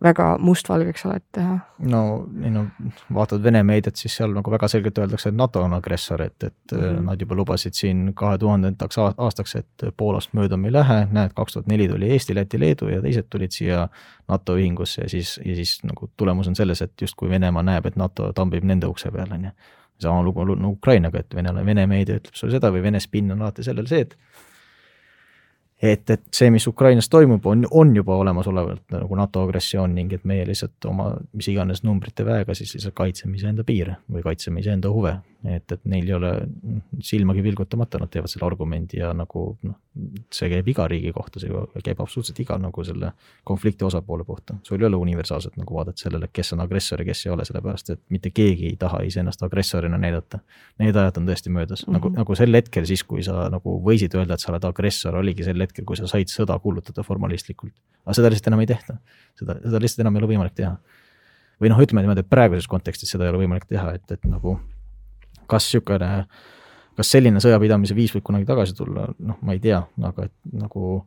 [0.04, 1.58] väga mustvalgeks alati teha.
[1.92, 2.02] no
[2.44, 2.66] ei no
[3.14, 6.74] vaatad Vene meediat, siis seal nagu väga selgelt öeldakse, et NATO on agressor, et, et
[6.74, 7.04] mm -hmm.
[7.10, 11.54] nad juba lubasid siin kahe tuhandendaks aastaks, et Poolast mööda me ei lähe, näed, kaks
[11.54, 13.88] tuhat neli tuli Eesti, Läti, Leedu ja teised tulid siia
[14.28, 17.96] NATO ühingusse ja siis, ja siis nagu tulemus on selles, et justkui Venemaa näeb, et
[17.96, 19.52] NATO tambib nende ukse peal, on ju.
[20.00, 23.42] sama lugu on Ukrainaga, et Vene, Vene meedia ütleb sulle seda või Vene spinn on
[23.42, 24.18] alati sellel see, et
[25.82, 30.26] et, et see, mis Ukrainas toimub, on, on juba olemasolevalt nagu NATO agressioon ning et
[30.30, 34.92] meie lihtsalt oma mis iganes numbrite väega siis lihtsalt kaitseme iseenda piire või kaitseme iseenda
[34.94, 35.18] huve.
[35.42, 36.32] et, et neil ei ole
[37.02, 39.78] silmagi pilgutamata, nad teevad selle argumendi ja nagu noh,
[40.30, 41.50] see käib iga riigi kohta, see
[41.82, 43.10] käib absoluutselt iga nagu selle
[43.44, 44.60] konflikti osapoole kohta.
[44.64, 47.90] sul ei ole universaalset nagu vaadet sellele, kes on agressor ja kes ei ole, sellepärast
[47.96, 50.40] et mitte keegi ei taha iseennast agressorina näidata.
[50.80, 51.98] Need ajad on tõesti möödas mm, -hmm.
[51.98, 52.22] nagu, mhm.
[52.22, 55.60] nagu sel hetkel siis, kui sa nagu võisid öelda, et sa oled agressor, oligi sel
[55.60, 57.74] hetkel hetkel, kui sa said sõda kuulutada formalistlikult.
[58.06, 58.98] aga seda lihtsalt enam ei tehta,
[59.40, 60.76] seda, seda lihtsalt enam ei ole võimalik teha.
[61.62, 64.60] või noh, ütleme niimoodi, et praeguses kontekstis seda ei ole võimalik teha, et, et nagu
[65.52, 66.26] kas niisugune,
[66.98, 71.06] kas selline sõjapidamise viis võib kunagi tagasi tulla, noh, ma ei tea, aga et nagu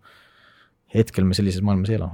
[0.95, 2.13] hetkel me sellises maailmas ei ela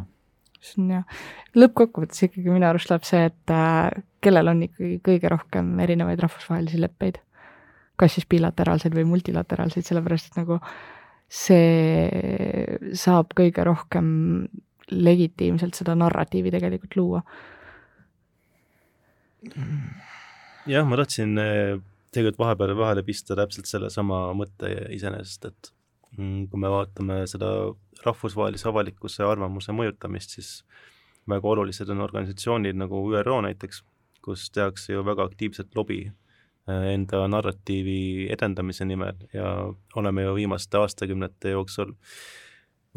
[0.61, 1.21] see on jah,
[1.57, 6.81] lõppkokkuvõttes ikkagi minu arust läheb see, et äh, kellel on ikkagi kõige rohkem erinevaid rahvusvahelisi
[6.83, 7.21] leppeid,
[8.01, 10.61] kas siis bilateraalseid või multilateraalseid, sellepärast et nagu
[11.31, 14.09] see saab kõige rohkem
[14.91, 17.23] legitiimselt seda narratiivi tegelikult luua.
[20.69, 21.77] jah, ma tahtsin eh,
[22.11, 25.71] tegelikult vahepeal vahele pista täpselt sellesama mõtte iseenesest, et
[26.19, 27.53] mm, kui me vaatame seda
[28.05, 30.51] rahvusvahelise avalikkuse arvamuse mõjutamist, siis
[31.31, 33.85] väga olulised on organisatsioonid nagu ÜRO näiteks,
[34.25, 36.03] kus tehakse ju väga aktiivset lobi
[36.93, 39.55] enda narratiivi edendamise nimel ja
[39.97, 41.95] oleme ju viimaste aastakümnete jooksul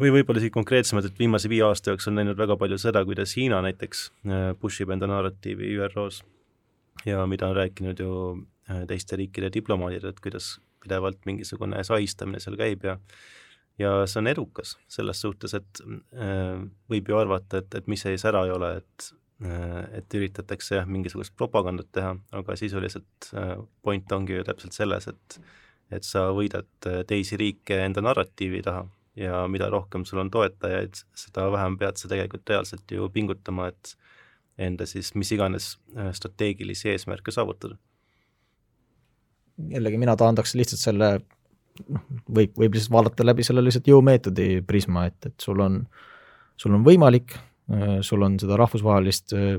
[0.00, 3.60] või võib-olla isegi konkreetsemalt, et viimase viie aasta jooksul näinud väga palju seda, kuidas Hiina
[3.64, 6.22] näiteks äh, push ib enda narratiivi ÜRO-s
[7.06, 8.12] ja mida on rääkinud ju
[8.70, 12.98] äh, teiste riikide diplomaadid, et kuidas pidevalt mingisugune sahistamine seal käib ja
[13.78, 15.82] ja see on edukas selles suhtes, et
[16.14, 19.08] äh, võib ju arvata, et, et mis sees ära ei ole, et
[19.44, 25.38] et üritatakse jah, mingisugust propagandat teha, aga sisuliselt äh, point ongi ju täpselt selles, et
[25.92, 28.86] et sa võidad äh, teisi riike enda narratiivi taha
[29.20, 33.94] ja mida rohkem sul on toetajaid, seda vähem pead sa tegelikult reaalselt ju pingutama, et
[34.58, 35.74] enda siis mis iganes
[36.16, 37.76] strateegilisi eesmärke saavutada.
[39.70, 41.10] jällegi mina taandaks lihtsalt selle,
[41.86, 45.82] noh, võib, võib lihtsalt vaadata läbi selle lihtsalt jõumeetodi prisma, et, et sul on,
[46.56, 47.53] sul on võimalik Äh,
[48.04, 49.56] sul on seda rahvusvahelist äh,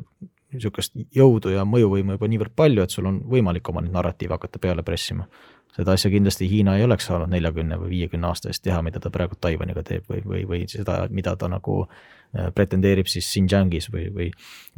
[0.56, 4.62] niisugust jõudu ja mõjuvõimu juba niivõrd palju, et sul on võimalik oma neid narratiive hakata
[4.62, 5.28] peale pressima.
[5.76, 9.10] seda asja kindlasti Hiina ei oleks saanud neljakümne või viiekümne aasta eest teha, mida ta
[9.12, 14.06] praegu Taiwaniga teeb või, või, või seda, mida ta nagu äh, pretendeerib siis Xinjiangis või,
[14.15, 14.30] või,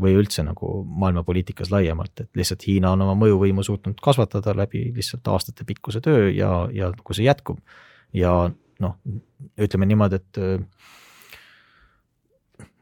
[0.02, 5.28] või üldse nagu maailmapoliitikas laiemalt, et lihtsalt Hiina on oma mõjuvõimu suutnud kasvatada läbi lihtsalt
[5.28, 7.62] aastatepikkuse töö ja, ja kui see jätkub
[8.16, 8.34] ja
[8.80, 8.98] noh,
[9.60, 10.42] ütleme niimoodi, et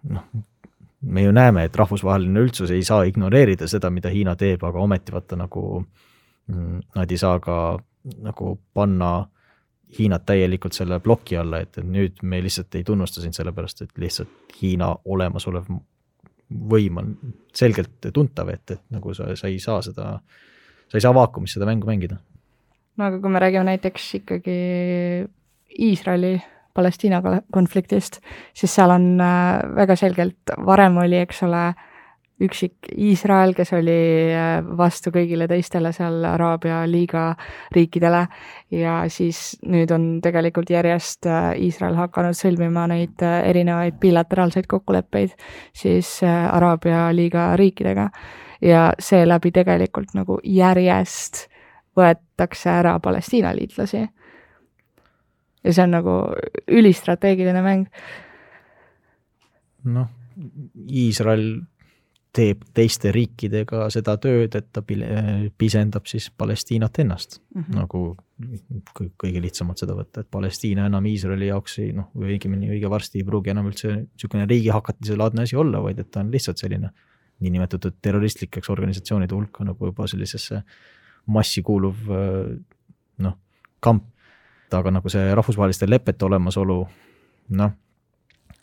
[0.09, 0.25] noh,
[1.05, 5.13] me ju näeme, et rahvusvaheline üldsus ei saa ignoreerida seda, mida Hiina teeb, aga ometi
[5.13, 7.57] vaata nagu mm, nad ei saa ka
[8.25, 9.13] nagu panna
[9.95, 14.57] Hiinat täielikult selle ploki alla, et, nüüd me lihtsalt ei tunnusta sind sellepärast, et lihtsalt
[14.57, 15.69] Hiina olemasolev
[16.73, 17.13] võim on
[17.55, 20.17] selgelt tuntav, et, et nagu sa, sa ei saa seda,
[20.89, 22.17] sa ei saa vaakumis seda mängu mängida.
[22.97, 24.57] no aga kui me räägime näiteks ikkagi
[25.85, 26.35] Iisraeli
[26.75, 27.21] Palestiina
[27.53, 28.19] konfliktist,
[28.53, 31.69] siis seal on äh, väga selgelt, varem oli, eks ole,
[32.43, 33.95] üksik Iisrael, kes oli
[34.35, 37.29] äh, vastu kõigile teistele seal Araabia liiga
[37.75, 38.25] riikidele.
[38.75, 45.37] Ja siis nüüd on tegelikult järjest äh, Iisrael hakanud sõlmima neid erinevaid bilateraalseid kokkuleppeid
[45.71, 48.09] siis Araabia liiga riikidega.
[48.65, 51.45] Ja seeläbi tegelikult nagu järjest
[51.95, 54.03] võetakse ära Palestiina liitlasi
[55.65, 56.17] ja see on nagu
[56.71, 57.87] ülistrateegiline mäng.
[59.85, 60.09] noh,
[60.89, 61.61] Iisrael
[62.35, 67.77] teeb teiste riikidega seda tööd, et ta pisendab siis Palestiinat ennast mm, -hmm.
[67.79, 68.01] nagu
[69.21, 73.21] kõige lihtsamalt seda võtta, et Palestiina enam Iisraeli jaoks ei noh, või õigemini õige varsti
[73.21, 76.91] ei pruugi enam üldse niisugune riigihakatise laadne asi olla, vaid et ta on lihtsalt selline
[77.39, 80.61] niinimetatud terroristlikeks organisatsioonide hulka nagu juba sellisesse
[81.27, 82.11] massi kuuluv
[83.17, 83.37] noh,
[83.79, 84.11] kamp
[84.77, 86.79] aga nagu see rahvusvaheliste lepete olemasolu,
[87.59, 87.71] noh,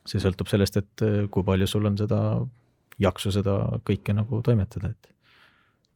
[0.09, 2.20] see sõltub sellest, et äh, kui palju sul on seda
[3.03, 5.11] jaksu seda kõike nagu toimetada, et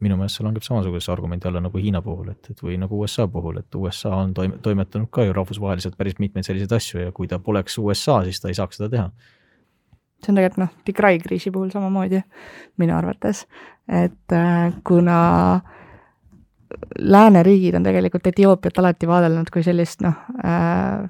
[0.04, 3.26] minu meelest see langeb samasuguse argumendi alla nagu Hiina puhul, et, et või nagu USA
[3.32, 7.30] puhul, et USA on toime, toimetanud ka ju rahvusvaheliselt päris mitmeid selliseid asju ja kui
[7.30, 9.08] ta poleks USA, siis ta ei saaks seda teha.
[10.24, 12.20] see on tegelikult noh, Tigray kriisi puhul samamoodi
[12.82, 13.46] minu arvates,
[13.88, 15.18] et äh, kuna
[15.56, 15.76] äh,
[16.98, 21.06] lääneriigid on tegelikult Etioopiat alati vaadelnud kui sellist noh äh,,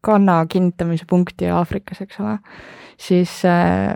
[0.00, 2.38] kanna kinnitamise punkti Aafrikas, eks ole,
[2.98, 3.94] siis äh,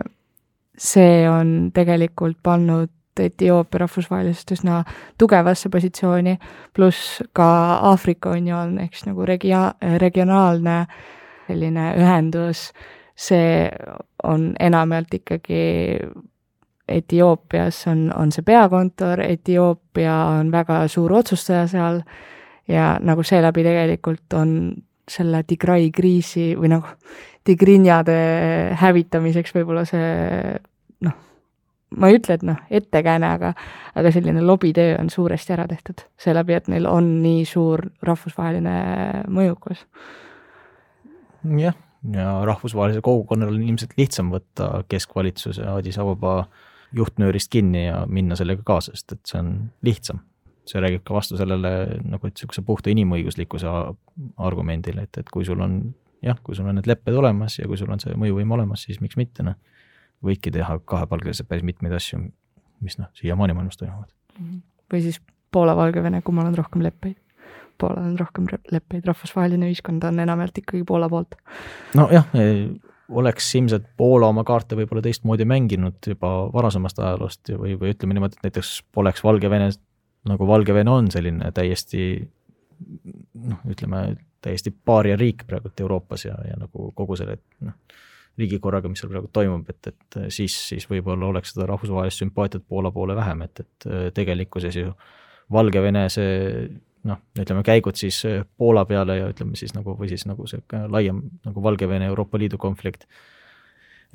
[0.77, 4.81] see on tegelikult pannud Etioopia rahvusvahelisest üsna
[5.17, 6.35] tugevasse positsiooni,
[6.75, 7.47] pluss ka
[7.87, 10.81] Aafrika Union ehk siis nagu regia-, regionaalne
[11.47, 12.71] selline ühendus,
[13.15, 13.69] see
[14.23, 15.61] on enamjaolt ikkagi
[16.87, 22.01] Etioopias on, on see peakontor, Etioopia on väga suur otsustaja seal
[22.69, 24.51] ja nagu seeläbi tegelikult on
[25.09, 26.93] selle Tigray kriisi või nagu
[27.45, 28.17] tigrinjade
[28.81, 30.09] hävitamiseks võib-olla see
[31.05, 31.15] noh,
[31.97, 33.53] ma ei ütle, et noh, ettekääne, aga
[33.95, 38.75] aga selline lobitöö on suuresti ära tehtud, seeläbi, et neil on nii suur rahvusvaheline
[39.29, 39.85] mõjukus.
[41.61, 41.77] jah,
[42.13, 46.47] ja rahvusvahelisel kogukonnal on ilmselt lihtsam võtta keskvalitsuse Addis Ababa
[46.93, 49.51] juhtnöörist kinni ja minna sellega kaasa, sest et see on
[49.85, 50.23] lihtsam.
[50.65, 51.69] see räägib ka vastu sellele
[52.01, 53.69] nagu, et niisuguse puhta inimõiguslikkuse
[54.41, 55.75] argumendile, et, et kui sul on
[56.25, 58.97] jah, kui sul on need lepped olemas ja kui sul on see mõjuvõim olemas, siis
[59.03, 59.59] miks mitte, noh.
[60.25, 62.23] võidki teha kahepalgeliselt päris mitmeid asju,
[62.81, 64.09] mis noh, siiamaani maailmas toimuvad.
[64.91, 65.21] või siis
[65.55, 67.19] Poola-Valgevene, kummal on rohkem leppeid?
[67.77, 71.35] Poolal on rohkem leppeid, rahvusvaheline ühiskond on enamjaolt ikkagi Poola poolt.
[71.95, 72.27] nojah,
[73.09, 78.39] oleks ilmselt Poola oma kaarte võib-olla teistmoodi mänginud juba varasemast ajaloost või, või ütleme niimoodi,
[78.39, 79.69] et näiteks poleks Valgevene,
[80.29, 82.07] nagu Valgevene on selline täiesti
[83.45, 84.07] noh, ütleme
[84.45, 87.77] täiesti paariariik praegult Euroopas ja, ja nagu kogu selle noh,
[88.39, 92.91] riigikorraga, mis seal praegu toimub, et, et siis, siis võib-olla oleks seda rahvusvahelist sümpaatiat Poola
[92.91, 93.87] poole vähem, et, et
[94.17, 94.91] tegelikkuses ju
[95.53, 96.65] Valgevene see
[97.05, 100.61] noh, ütleme käigud siis äh, Poola peale ja ütleme siis nagu, või siis nagu see
[100.89, 103.07] laiem nagu Valgevene Euroopa Liidu konflikt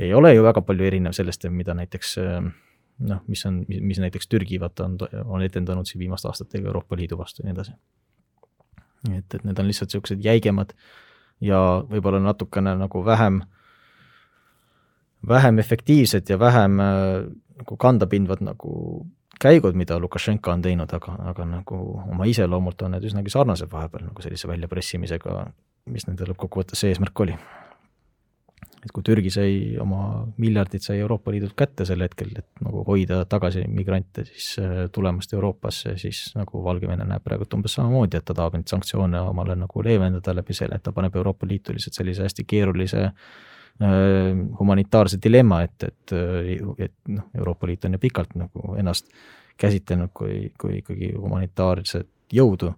[0.01, 2.51] ei ole ju väga palju erinev sellest, mida näiteks äh,
[3.07, 7.19] noh, mis on, mis näiteks Türgi vaata on, on etendanud siin viimaste aastatega Euroopa Liidu
[7.19, 7.77] vastu ja nii edasi.
[9.17, 10.75] et, et need on lihtsalt niisugused jäigemad
[11.41, 13.41] ja võib-olla natukene nagu vähem,
[15.29, 17.31] vähem efektiivsed ja vähem äh,
[17.61, 19.07] nagu kandapindvad nagu
[19.41, 24.07] käigud, mida Lukašenka on teinud, aga, aga nagu oma iseloomult on need üsnagi sarnased vahepeal
[24.11, 25.41] nagu sellise väljapressimisega,
[25.91, 27.37] mis nende lõppkokkuvõttes see eesmärk oli.
[28.81, 33.19] et kui Türgi sai oma miljardid, sai Euroopa Liidult kätte sel hetkel, et nagu hoida
[33.29, 38.37] tagasi migrante siis äh, tulemast Euroopasse, siis nagu Valgevene näeb praegu umbes samamoodi, et ta
[38.37, 42.25] tahab neid sanktsioone omale nagu leevendada läbi selle, et ta paneb Euroopa Liitu lihtsalt sellise
[42.25, 43.11] hästi keerulise
[43.81, 46.13] humanitaarse dilemma, et, et,
[46.79, 49.09] et noh, Euroopa Liit on ju pikalt nagu ennast
[49.61, 52.75] käsitlenud kui, kui ikkagi humanitaarset jõudu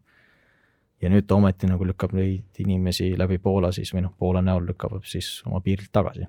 [1.02, 4.66] ja nüüd ta ometi nagu lükkab neid inimesi läbi Poola siis või noh, Poola näol
[4.70, 6.26] lükkab siis oma piirilt tagasi.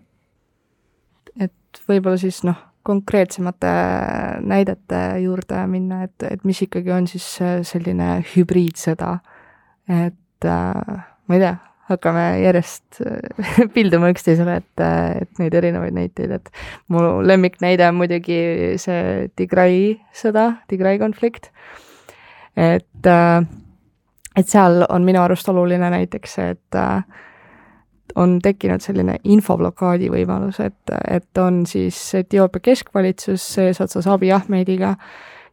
[1.39, 3.73] et võib-olla siis noh, konkreetsemate
[4.43, 7.27] näidete juurde minna, et, et mis ikkagi on siis
[7.69, 9.13] selline hübriidsõda,
[9.87, 11.55] et äh, ma ei tea,
[11.89, 13.01] hakkame järjest
[13.75, 14.85] pilduma üksteisele, et,
[15.23, 16.53] et neid erinevaid näiteid, et
[16.93, 18.39] mu lemmiknäide on muidugi
[18.81, 21.51] see Tigray sõda, Tigray konflikt,
[22.55, 23.43] et äh,
[24.35, 27.03] et seal on minu arust oluline näiteks see, et äh,
[28.19, 34.95] on tekkinud selline infoblokaadi võimalus, et, et on siis Etioopia keskvalitsus eesotsas Abiy Ahmediga,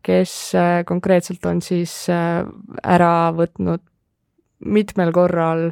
[0.04, 2.42] kes äh, konkreetselt on siis äh,
[2.84, 3.84] ära võtnud
[4.64, 5.70] mitmel korral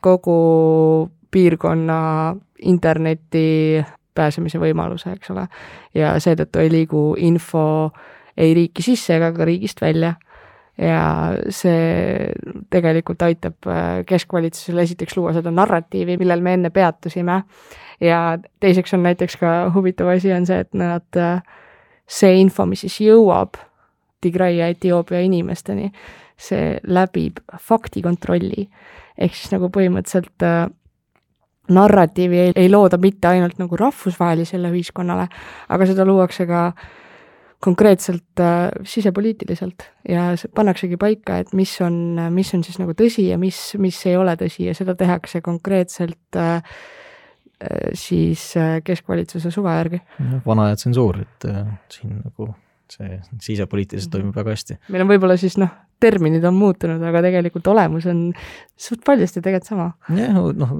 [0.00, 3.84] kogu piirkonna interneti
[4.14, 5.46] pääsemise võimaluse, eks ole.
[5.94, 7.92] ja seetõttu ei liigu info
[8.36, 10.14] ei riiki sisse ega ka riigist välja
[10.80, 11.04] ja
[11.52, 12.30] see
[12.72, 17.42] tegelikult aitab äh, keskvalitsusel esiteks luua seda narratiivi, millel me enne peatusime,
[18.00, 18.20] ja
[18.60, 21.42] teiseks on näiteks ka huvitav asi on see, et nad, äh,
[22.08, 23.60] see info, mis siis jõuab
[24.20, 25.90] Tigray ja Etioopia inimesteni,
[26.40, 28.66] see läbib faktikontrolli.
[29.20, 30.64] Ehk siis nagu põhimõtteliselt äh,
[31.70, 35.28] narratiivi ei, ei looda mitte ainult nagu rahvusvahelisele ühiskonnale,
[35.68, 36.70] aga seda luuakse ka
[37.60, 43.36] konkreetselt äh, sisepoliitiliselt ja pannaksegi paika, et mis on, mis on siis nagu tõsi ja
[43.40, 46.56] mis, mis ei ole tõsi ja seda tehakse konkreetselt äh,
[47.60, 50.00] äh siis äh, keskvalitsuse suve järgi.
[50.46, 52.54] vana aja tsensuur, et äh, siin nagu
[52.90, 54.78] see sisepoliitiliselt toimub väga hästi.
[54.88, 55.70] meil on võib-olla siis noh,
[56.00, 58.30] terminid on muutunud, aga tegelikult olemus on
[58.76, 59.90] suht paljusti tegelikult sama.
[60.16, 60.74] jah, noh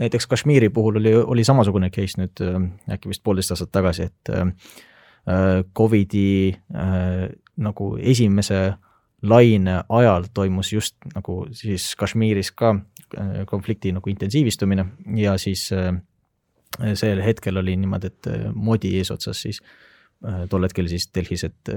[0.00, 2.58] näiteks Kashmiri puhul oli, oli samasugune case nüüd äh,
[2.96, 4.52] äkki vist poolteist aastat tagasi, et äh,
[5.28, 8.74] Äh, Covidi äh, nagu esimese
[9.22, 12.74] laine ajal toimus just nagu siis Kashmiris ka
[13.16, 14.84] äh, konflikti nagu intensiivistumine
[15.16, 15.70] ja siis
[16.94, 19.62] sel hetkel oli niimoodi, et Modi eesotsas siis
[20.50, 21.70] tol hetkel siis Delhis, et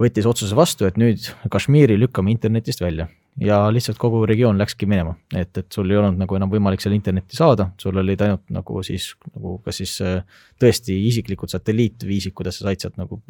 [0.00, 3.08] võttis otsuse vastu, et nüüd Kashmiri lükkame internetist välja.
[3.40, 6.92] Ja lihtsalt kogu regioon läkski minema, et, et sul ei olnud nagu enam võimalik seal
[6.92, 12.60] internetti saada, sul olid ainult nagu siis nagu kas siis äh, tõesti isiklikud satelliitviisid, kuidas
[12.60, 13.22] sa said sealt nagu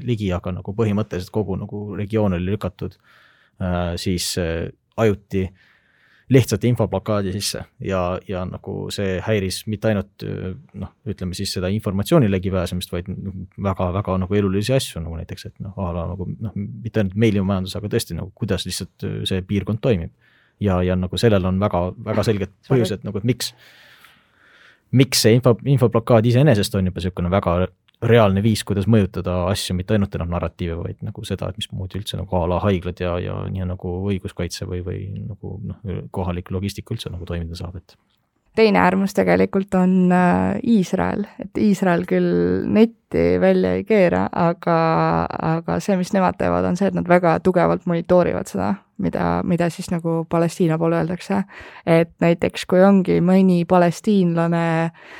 [0.00, 5.68] ligi, aga nagu põhimõtteliselt kogu nagu regioon oli lükatud äh, siis äh, ajuti äh,
[6.30, 10.24] lihtsalt infoblokaadi sisse ja, ja nagu see häiris mitte ainult
[10.78, 13.10] noh, ütleme siis seda informatsiooni ligipääsemist, vaid
[13.62, 17.74] väga-väga nagu elulisi asju, nagu näiteks, et noh, a la nagu noh, mitte ainult meilimajandus,
[17.78, 20.14] aga tõesti nagu kuidas lihtsalt see piirkond toimib.
[20.60, 23.54] ja, ja nagu sellel on väga, väga selged põhjused nagu, et miks,
[24.92, 27.56] miks see info, infoblokaad iseenesest on juba niisugune väga
[28.02, 32.20] reaalne viis, kuidas mõjutada asju, mitte ainult enam narratiive, vaid nagu seda, et mismoodi üldse
[32.20, 36.94] nagu a la haiglad ja, ja nii nagu õiguskaitse või, või nagu noh, kohalik logistika
[36.96, 37.96] üldse nagu toimida saab, et
[38.56, 44.80] teine äärmus tegelikult on äh, Iisrael, et Iisrael küll netti välja ei keera, aga,
[45.52, 49.70] aga see, mis nemad teevad, on see, et nad väga tugevalt monitoorivad seda, mida, mida
[49.70, 51.44] siis nagu Palestiina poole öeldakse.
[51.86, 55.18] et näiteks, kui ongi mõni palestiinlane äh,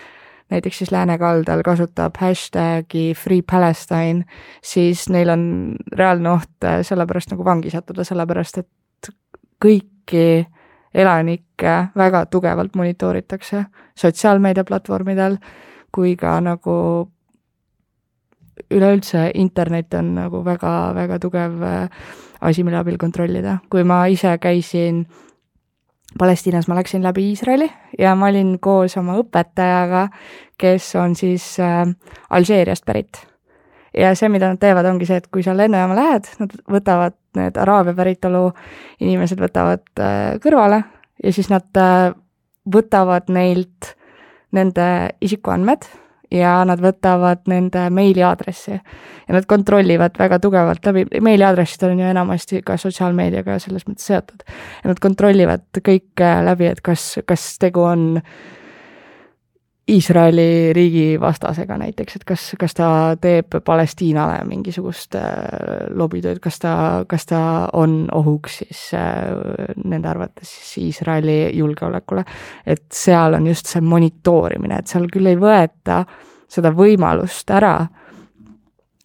[0.51, 4.25] näiteks siis läänekaldal kasutab hashtag'i Free Palestine,
[4.63, 5.45] siis neil on
[5.93, 9.11] reaalne oht äh, sellepärast nagu vangi sattuda, sellepärast et
[9.65, 10.47] kõiki
[10.95, 13.65] elanikke väga tugevalt monitooritakse
[13.99, 15.37] sotsiaalmeediaplatvormidel
[15.95, 16.77] kui ka nagu
[18.71, 21.89] üleüldse internet on nagu väga-väga tugev äh,
[22.41, 23.59] asi, mille abil kontrollida.
[23.71, 25.07] kui ma ise käisin
[26.19, 30.09] Palestiinas ma läksin läbi Iisraeli ja ma olin koos oma õpetajaga,
[30.59, 31.85] kes on siis äh,
[32.31, 33.27] Alžeeriast pärit.
[33.97, 37.57] ja see, mida nad teevad, ongi see, et kui sa lennujaama lähed, nad võtavad, need
[37.63, 38.51] Araabia päritolu
[39.01, 40.83] inimesed võtavad äh, kõrvale
[41.23, 42.11] ja siis nad äh,
[42.71, 43.95] võtavad neilt
[44.53, 44.87] nende
[45.23, 45.87] isikuandmed
[46.31, 52.63] ja nad võtavad nende meiliaadressi ja nad kontrollivad väga tugevalt läbi, meiliaadressid on ju enamasti
[52.67, 54.45] ka sotsiaalmeediaga selles mõttes seotud.
[54.83, 58.09] ja nad kontrollivad kõike läbi, et kas, kas tegu on
[59.89, 62.89] Iisraeli riigi vastasega näiteks, et kas, kas ta
[63.21, 65.31] teeb Palestiinale mingisugust äh,
[65.97, 66.75] lobitööd, kas ta,
[67.11, 67.41] kas ta
[67.73, 69.33] on ohuks siis äh,
[69.85, 72.25] nende arvates siis Iisraeli julgeolekule.
[72.67, 76.05] et seal on just see monitoorimine, et seal küll ei võeta
[76.51, 77.75] seda võimalust ära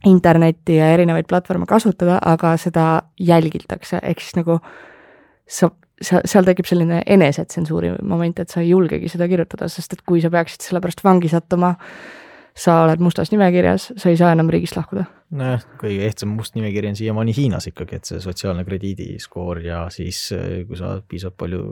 [0.06, 2.86] internetti ja erinevaid platvorme kasutada, aga seda
[3.20, 4.60] jälgitakse, ehk siis nagu
[5.48, 5.72] sa
[6.02, 10.22] seal, seal tekib selline enesetsensuuri moment, et sa ei julgegi seda kirjutada, sest et kui
[10.24, 11.76] sa peaksid selle pärast vangi sattuma,
[12.56, 15.04] sa oled mustas nimekirjas, sa ei saa enam riigist lahkuda.
[15.36, 20.22] nojah, kõige ehtsam must nimekiri on siiamaani Hiinas ikkagi, et see sotsiaalne krediidiskoor ja siis,
[20.68, 21.64] kui sa piisavalt palju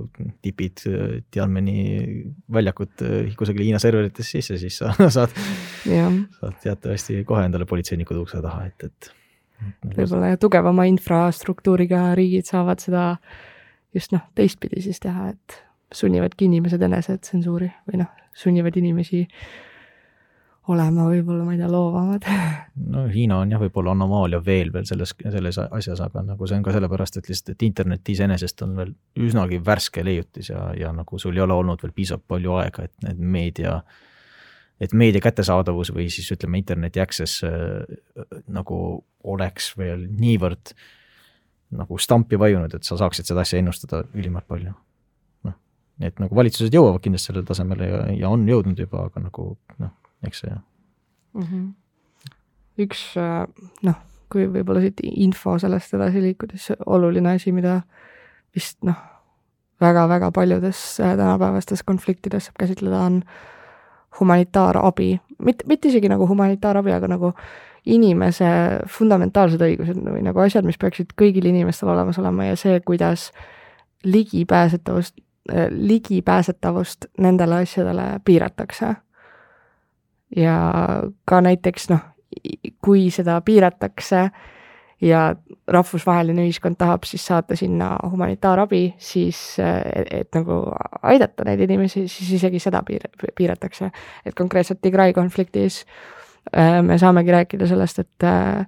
[0.44, 0.84] tipid
[1.32, 1.78] Tianmeni
[2.52, 3.06] väljakut
[3.40, 5.32] kusagil Hiina serverites sisse, siis sa saad,
[5.86, 9.14] saad teatavasti kohe endale politseinikud ukse taha, et, et
[9.96, 13.08] võib-olla tugevama infrastruktuuriga riigid saavad seda
[13.94, 15.60] just noh, teistpidi siis teha, et
[15.94, 19.24] sunnivadki inimesed enesetsensuuri või noh, sunnivad inimesi
[20.72, 22.28] olema võib-olla, ma ei tea, loovamad.
[22.94, 26.64] no Hiina on jah, võib-olla anomaalia veel veel selles, selles asjas, aga nagu see on
[26.66, 28.96] ka sellepärast, et lihtsalt, et internet iseenesest on veel
[29.28, 33.08] üsnagi värske leiutis ja, ja nagu sul ei ole olnud veel piisavalt palju aega, et
[33.10, 33.78] need meedia,
[34.82, 37.84] et meedia kättesaadavus või siis ütleme, interneti access äh,
[38.48, 38.80] nagu
[39.36, 40.76] oleks veel niivõrd
[41.78, 44.74] nagu stampi vajunud, et sa saaksid seda asja ennustada ülimalt palju.
[45.44, 45.58] noh,
[46.02, 49.94] et nagu valitsused jõuavad kindlasti sellele tasemele ja, ja on jõudnud juba, aga nagu noh
[50.28, 50.56] eks see
[51.34, 51.44] mm.
[51.44, 51.66] -hmm.
[52.86, 53.48] üks äh,
[53.84, 53.98] noh,
[54.32, 57.82] kui võib-olla siit info sellest edasi liikudes, oluline asi, mida
[58.56, 58.98] vist noh,
[59.82, 63.24] väga-väga paljudes äh, tänapäevastes konfliktides saab käsitleda, on
[64.20, 67.34] humanitaarabi, mitte, mitte isegi nagu humanitaarabi, aga nagu
[67.86, 68.48] inimese
[68.88, 73.32] fundamentaalsed õigused või nagu asjad, mis peaksid kõigil inimestel olemas olema ja see, kuidas
[74.04, 75.18] ligipääsetavust,
[75.52, 78.96] äh, ligipääsetavust nendele asjadele piiratakse.
[80.36, 80.58] Ja
[81.26, 82.02] ka näiteks noh,
[82.82, 84.30] kui seda piiratakse
[85.04, 85.36] ja
[85.68, 90.64] rahvusvaheline ühiskond tahab siis saata sinna humanitaarabi, siis et, et nagu
[91.04, 93.92] aidata neid inimesi, siis isegi seda piir-, piiratakse.
[94.26, 95.84] et konkreetselt Tigray konfliktis
[96.56, 98.66] äh, me saamegi rääkida sellest, et äh,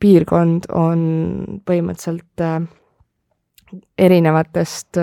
[0.00, 2.44] piirkond on põhimõtteliselt
[3.98, 4.98] erinevatest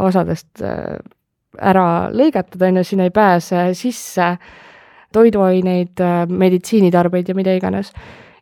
[0.00, 0.62] osadest
[1.60, 4.30] ära lõigatud, on ju, sinna ei pääse sisse
[5.16, 7.92] toiduaineid, meditsiinitarbeid ja mida iganes.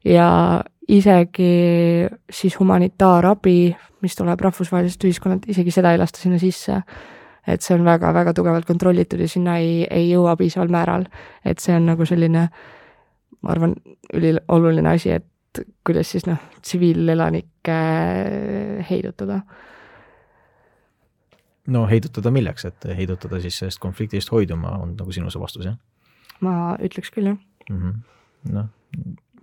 [0.05, 3.59] ja isegi siis humanitaarabi,
[4.05, 6.83] mis tuleb rahvusvahelisest ühiskonnalt, isegi seda ei lasta sinna sisse.
[7.47, 11.05] et see on väga-väga tugevalt kontrollitud ja sinna ei, ei jõua piisaval määral.
[11.45, 12.49] et see on nagu selline,
[13.43, 13.75] ma arvan,
[14.13, 17.79] ülioluline asi, et kuidas siis noh, tsiviilelanikke
[18.91, 19.41] heidutada
[21.67, 25.77] no heidutada milleks, et heidutada siis sellest konfliktist hoiduma, on nagu sinu see vastus, jah?
[26.45, 27.39] ma ütleks küll, jah
[27.71, 28.53] mm -hmm..
[28.53, 28.69] noh,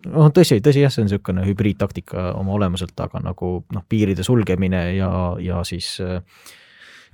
[0.10, 4.84] noh tõsi, tõsi jah, see on niisugune hübriidtaktika oma olemuselt, aga nagu noh, piiride sulgemine
[4.95, 6.20] ja, ja siis äh,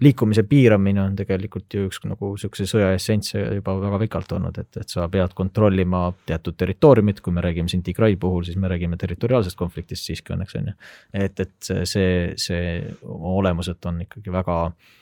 [0.04, 4.70] liikumise piiramine on tegelikult ju üks nagu niisuguse sõja essentse juba väga pikalt olnud, et,
[4.78, 9.00] et sa pead kontrollima teatud territooriumit, kui me räägime siin Tigray puhul, siis me räägime
[9.02, 10.78] territoriaalsest konfliktist siiski õnneks on ju.
[11.14, 12.62] et, et see, see
[13.04, 14.96] oma olemuselt on ikkagi väga äh,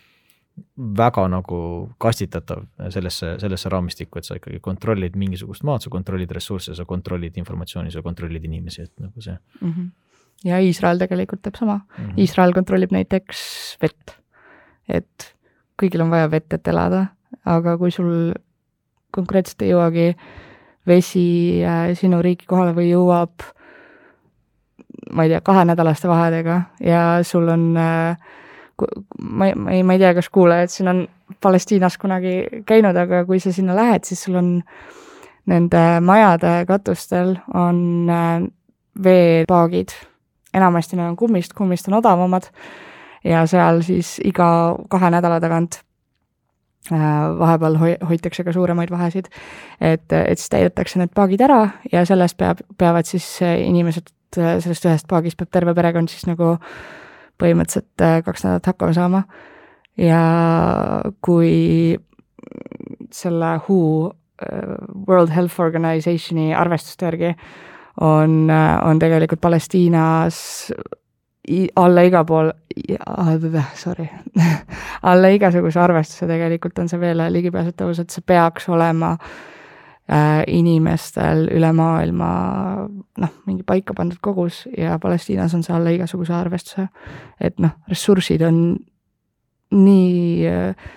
[0.97, 1.59] väga nagu
[1.99, 7.37] kastitatav sellesse, sellesse raamistikku, et sa ikkagi kontrollid mingisugust maad, sa kontrollid ressursse, sa kontrollid
[7.41, 9.71] informatsiooni, sa kontrollid inimesi, et nagu see mm.
[9.71, 9.89] -hmm.
[10.51, 12.05] ja Iisrael tegelikult teeb sama mm.
[12.05, 12.19] -hmm.
[12.19, 14.15] Iisrael kontrollib näiteks vett.
[14.87, 15.35] et
[15.81, 17.05] kõigil on vaja vett, et elada,
[17.45, 18.33] aga kui sul
[19.11, 20.15] konkreetselt ei jõuagi
[20.87, 23.31] vesi äh, sinu riiki kohale või jõuab
[25.11, 28.17] ma ei tea, kahenädalaste vahedega ja sul on äh,
[29.19, 31.07] ma ei, ma ei, ma ei tea, kas kuulajad siin on
[31.41, 34.49] Palestiinas kunagi käinud, aga kui sa sinna lähed, siis sul on
[35.49, 38.43] nende majade katustel on äh,
[39.03, 39.95] veepaagid.
[40.55, 42.45] enamasti need on kummist, kummist on odavamad
[43.23, 44.47] ja seal siis iga
[44.89, 45.81] kahe nädala tagant
[46.91, 46.99] äh,
[47.39, 49.27] vahepeal hoi-, hoitakse ka suuremaid vahesid,
[49.81, 51.61] et, et siis täidetakse need paagid ära
[51.91, 57.04] ja sellest peab, peavad siis inimesed, sellest ühest paagist peab terve perekond siis nagu äh,
[57.41, 59.23] põhimõtteliselt äh, kaks nädalat hakkama saama.
[59.97, 60.21] Ja
[61.23, 61.95] kui
[63.15, 64.75] selle WHO äh,
[65.07, 67.33] World Health Organizationi arvestuste järgi
[68.01, 70.71] on, äh, on tegelikult Palestiinas
[71.75, 72.47] alla iga pool,
[73.77, 74.07] sorry
[75.11, 79.54] alla igasuguse arvestuse tegelikult on see veel ligipääsetavus, et see peaks olema Äh,
[80.47, 82.27] inimestel üle maailma
[83.17, 86.87] noh, mingi paika pandud kogus ja Palestiinas on see alla igasuguse arvestuse.
[87.41, 88.59] et noh, ressursid on
[89.73, 90.91] nii äh,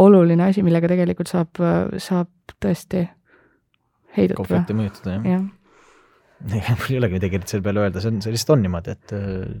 [0.00, 1.60] oluline asi, millega tegelikult saab,
[2.00, 3.04] saab tõesti
[4.16, 4.40] heidutada.
[4.40, 5.44] konflikti mõjutada, jah ja.
[6.58, 9.14] ega mul ei olegi midagi selle peale öelda, see on, see lihtsalt on niimoodi, et
[9.16, 9.54] äh,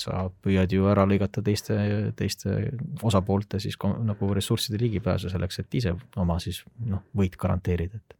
[0.00, 1.76] sa püüad ju ära lõigata teiste,
[2.18, 2.56] teiste
[3.04, 8.16] osapoolte siis nagu ressursside ligipääsu selleks, et ise oma siis noh, võit garanteerida, et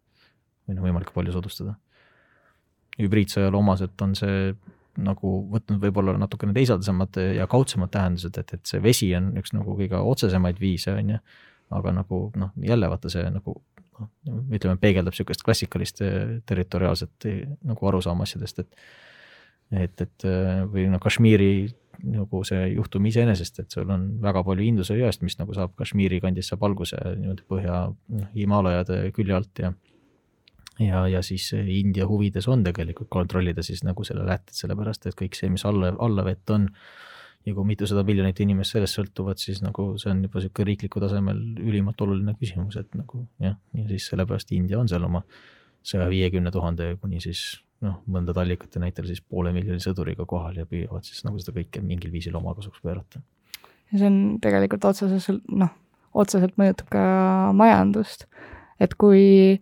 [0.69, 1.77] või noh, võimalikult palju soodustada.
[2.99, 4.55] hübriidsõjale omaselt on see
[5.03, 9.75] nagu võtnud võib-olla natukene teisaldasemad ja kaudsemad tähendused, et, et see vesi on üks nagu
[9.75, 11.23] kõige otsesemaid viise, on ju,
[11.75, 13.57] aga nagu noh, jälle vaata see nagu
[13.99, 14.11] noh,
[14.55, 16.03] ütleme, peegeldab niisugust klassikalist
[16.47, 17.29] territoriaalset
[17.67, 18.85] nagu arusaama asjadest, et
[19.75, 20.27] et, et
[20.71, 21.67] või noh, Kashmiri
[22.05, 26.21] nagu see juhtum iseenesest, et sul on väga palju Induse jõest, mis nagu saab Kashmiri
[26.23, 29.73] kandist saab alguse niimoodi põhja noh, Himaalajade külje alt ja
[30.83, 35.37] ja, ja siis India huvides on tegelikult kontrollida siis nagu selle lätet, sellepärast et kõik
[35.39, 36.69] see, mis alla, alla vett on
[37.45, 41.43] ja kui mitusada miljonit inimest sellest sõltuvad, siis nagu see on juba niisugune riiklikul tasemel
[41.61, 45.23] ülimalt oluline küsimus, et nagu jah, ja siis sellepärast India on seal oma
[45.85, 47.45] saja viiekümne tuhande kuni siis
[47.85, 51.83] noh, mõndade allikate näitel siis poole miljoni sõduriga kohal ja püüavad siis nagu seda kõike
[51.85, 53.21] mingil viisil omakasuks pöörata.
[53.93, 55.73] ja see on tegelikult otseselt, noh,
[56.15, 57.05] otseselt mõjutab ka
[57.57, 58.25] majandust,
[58.81, 59.61] et kui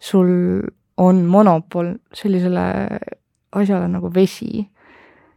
[0.00, 0.30] sul
[1.00, 2.64] on monopol sellisele
[3.56, 4.64] asjale nagu vesi,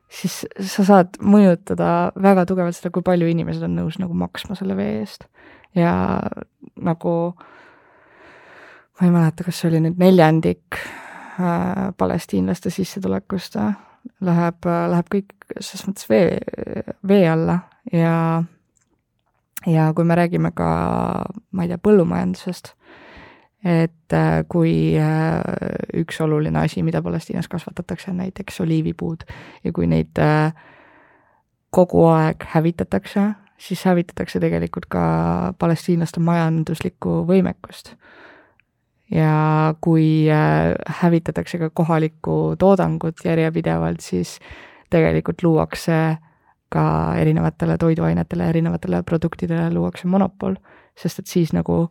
[0.09, 4.77] siis sa saad mõjutada väga tugevalt seda, kui palju inimesed on nõus nagu maksma selle
[4.77, 5.27] vee eest.
[5.75, 5.93] ja
[6.75, 7.13] nagu
[8.93, 10.83] ma ei mäleta, kas see oli nüüd neljandik
[11.39, 13.73] Äh, palestiinlaste sissetulekust äh,
[14.21, 16.35] läheb, äh, läheb kõik selles mõttes vee,
[17.09, 17.55] vee alla
[17.89, 18.43] ja
[19.65, 20.67] ja kui me räägime ka,
[21.25, 22.75] ma ei tea, põllumajandusest,
[23.63, 24.15] et
[24.51, 24.73] kui
[25.95, 29.23] üks oluline asi, mida Palestiinas kasvatatakse, on näiteks oliivipuud.
[29.63, 30.19] Ja kui neid
[31.73, 35.03] kogu aeg hävitatakse, siis hävitatakse tegelikult ka
[35.59, 37.95] palestiinlaste majanduslikku võimekust.
[39.13, 44.39] Ja kui äh, hävitatakse ka kohalikku toodangut järjepidevalt, siis
[44.89, 46.17] tegelikult luuakse
[46.73, 46.85] ka
[47.21, 50.55] erinevatele toiduainetele, erinevatele produktidele luuakse monopol,
[50.97, 51.87] sest et siis nagu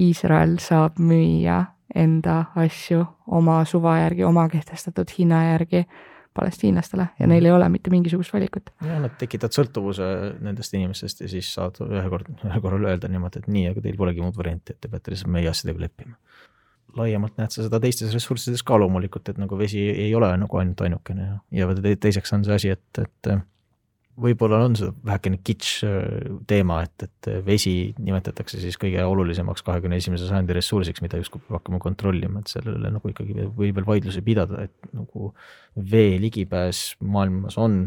[0.00, 1.60] Iisrael saab müüa
[1.94, 5.84] enda asju oma suva järgi, oma kehtestatud hinna järgi
[6.34, 8.72] palestiinlastele ja neil ei ole mitte mingisugust valikut.
[8.82, 10.08] ja nad tekitavad sõltuvuse
[10.42, 14.00] nendest inimestest ja siis saad ühe kord, ühel korral öelda niimoodi, et nii, aga teil
[14.00, 16.18] polegi muud varianti, et te peate lihtsalt meie asjadega leppima
[16.94, 20.82] laiemalt näed sa seda teistes ressurssides ka loomulikult, et nagu vesi ei ole nagu ainult
[20.86, 23.30] ainukene ja, ja teiseks on see asi, et, et
[24.20, 26.04] võib-olla on see vähekene kitsch äh,
[26.50, 31.58] teema, et, et vesi nimetatakse siis kõige olulisemaks kahekümne esimese sajandi ressursiks, mida justkui peab
[31.58, 35.32] hakkama kontrollima, et sellele nagu ikkagi võib veel vaidlusi pidada, et nagu
[35.74, 37.84] vee ligipääs maailmas on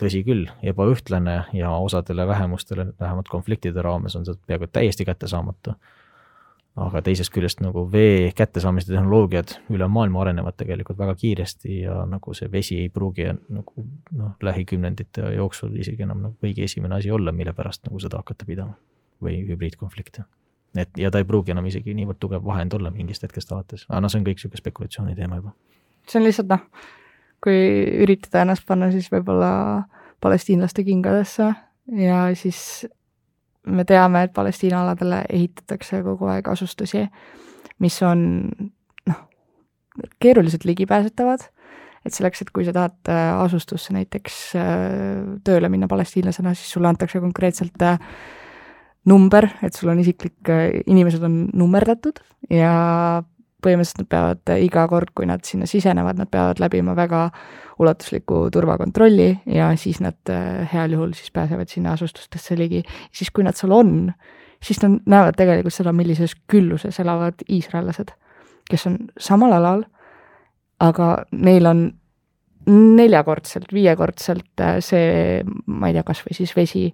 [0.00, 5.76] tõsi küll, ebaühtlane ja osadele vähemustele, vähemalt konfliktide raames on see peaaegu täiesti kättesaamatu
[6.78, 12.34] aga teisest küljest nagu vee kättesaamise tehnoloogiad üle maailma arenevad tegelikult väga kiiresti ja nagu
[12.36, 17.34] see vesi ei pruugi nagu noh, lähikümnendite jooksul isegi enam nagu kõige esimene asi olla,
[17.34, 18.78] mille pärast nagu sõda hakata pidama
[19.20, 20.24] või hübriidkonflikte.
[20.78, 24.00] et ja ta ei pruugi enam isegi niivõrd tugev vahend olla mingist hetkest alates, aga
[24.00, 25.52] noh, see on kõik niisugune spekulatsiooni teema juba.
[26.06, 26.62] see on lihtsalt noh,
[27.42, 27.58] kui
[28.04, 29.50] üritada ennast panna siis võib-olla
[30.22, 31.50] palestiinlaste kingadesse
[31.98, 32.86] ja siis
[33.66, 37.04] me teame, et Palestiina aladele ehitatakse kogu aeg asustusi,
[37.80, 38.22] mis on
[39.08, 39.22] noh,
[40.22, 41.44] keeruliselt ligipääsetavad,
[42.06, 44.70] et selleks, et kui sa tahad äh, asustusse näiteks äh,
[45.44, 47.98] tööle minna palestiinlasena, siis sulle antakse konkreetselt äh,
[49.08, 50.38] number, et sul on isiklik,
[50.86, 52.20] inimesed on nummerdatud
[52.52, 53.22] ja
[53.62, 57.28] põhimõtteliselt nad peavad iga kord, kui nad sinna sisenevad, nad peavad läbima väga
[57.80, 62.82] ulatusliku turvakontrolli ja siis nad äh, heal juhul siis pääsevad sinna asustustesse ligi.
[63.12, 64.12] siis, kui nad seal on,
[64.62, 68.12] siis nad näevad tegelikult seda, millises külluses elavad iisraellased,
[68.70, 69.86] kes on samal alal,
[70.80, 71.86] aga neil on
[72.70, 76.86] neljakordselt, viiekordselt äh, see, ma ei tea, kas või siis vesi,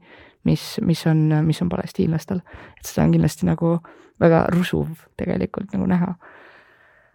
[0.46, 2.42] mis, mis on, mis on palestiinlastel.
[2.78, 3.78] et seda on kindlasti nagu
[4.20, 4.88] väga rusuv
[5.18, 6.14] tegelikult nagu näha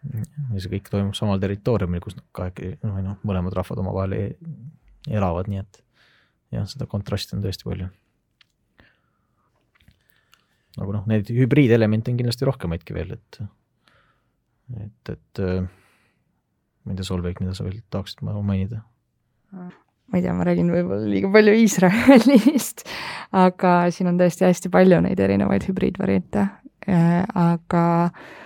[0.01, 4.29] ja see kõik toimub samal territooriumil, kus kahekesi, noh, noh, mõlemad rahvad omavahel e-,
[5.13, 5.81] elavad, nii et
[6.55, 7.89] jah, seda kontrasti on tõesti palju.
[10.81, 13.41] aga noh, neid hübriidelemente on kindlasti rohkemaidki veel, et,
[14.79, 18.81] et, et ma ei tea, Solveig, mida sa veel tahaksid mainida?
[19.51, 22.87] ma ei tea, ma räägin võib-olla liiga palju Iisraelist,
[23.37, 26.47] aga siin on tõesti hästi palju neid erinevaid hübriidvariante,
[26.89, 28.39] aga äh,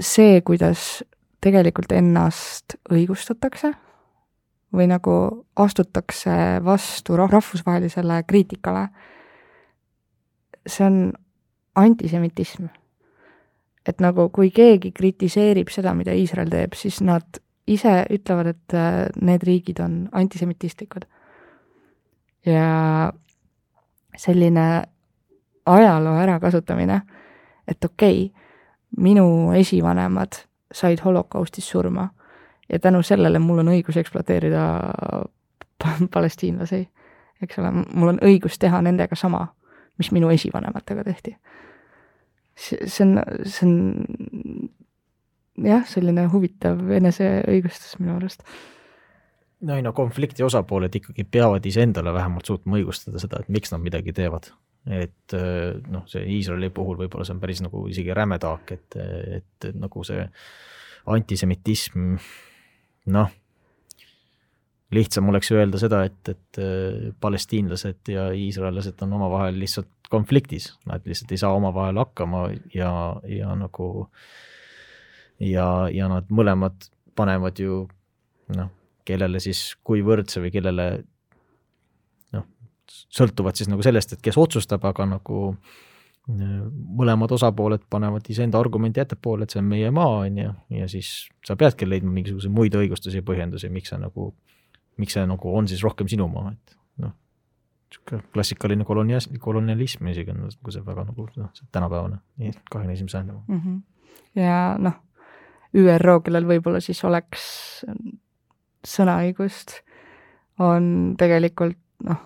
[0.00, 1.02] see, kuidas
[1.40, 3.72] tegelikult ennast õigustatakse
[4.76, 5.12] või nagu
[5.56, 8.88] astutakse vastu rahvusvahelisele kriitikale,
[10.66, 10.98] see on
[11.76, 12.66] antisemitism.
[13.86, 17.38] et nagu kui keegi kritiseerib seda, mida Iisrael teeb, siis nad
[17.70, 21.06] ise ütlevad, et äh, need riigid on antisemitistlikud.
[22.46, 23.12] ja
[24.16, 24.82] selline
[25.66, 27.00] ajaloo ärakasutamine,
[27.68, 28.45] et okei okay,,
[28.96, 30.40] minu esivanemad
[30.74, 32.08] said holokaustis surma
[32.72, 34.64] ja tänu sellele mul on õigus ekspluateerida
[36.14, 36.88] palestiinlasi,
[37.42, 39.46] eks ole, mul on õigus teha nendega sama,
[39.98, 41.36] mis minu esivanematega tehti.
[42.56, 44.70] see, see on, see on
[45.64, 48.44] jah, selline huvitav eneseõigustus minu arust.
[49.60, 53.84] no ei no konflikti osapooled ikkagi peavad iseendale vähemalt suutma õigustada seda, et miks nad
[53.84, 54.50] midagi teevad.
[54.86, 55.34] Et
[55.90, 58.96] noh, see Iisraeli puhul võib-olla see on päris nagu isegi räme taak, et,
[59.40, 60.22] et, nagu see
[61.10, 62.14] antisemitism,
[63.14, 63.34] noh,
[64.94, 66.60] lihtsam oleks öelda seda, et, et
[67.20, 72.90] palestiinlased ja iisraellased on omavahel lihtsalt konfliktis, nad lihtsalt ei saa omavahel hakkama ja,
[73.26, 73.88] ja nagu
[75.42, 76.86] ja, ja nad mõlemad
[77.18, 77.82] panevad ju
[78.54, 78.70] noh,
[79.06, 80.86] kellele siis kui võrdse või kellele
[82.92, 85.84] sõltuvad siis nagu sellest, et kes otsustab, aga nagu äh,
[86.26, 91.28] mõlemad osapooled panevad iseenda argumendi ettepoole, et see on meie maa, on ju, ja siis
[91.46, 94.32] sa peadki leidma mingisuguseid muid õigustusi ja põhjendusi, miks see nagu,
[94.98, 97.14] miks see nagu on siis rohkem sinu maa, et noh,
[97.86, 102.18] niisugune klassikaline kolonialism, kolonialism isegi on nagu see väga nagu noh, tänapäevane,
[102.72, 103.60] kahekümne esimese sajandi mm.
[103.60, 103.80] -hmm.
[104.42, 104.98] ja noh,
[105.76, 107.84] ÜRO, kellel võib-olla siis oleks
[108.86, 109.80] sõnaõigust,
[110.58, 112.18] on tegelikult noh,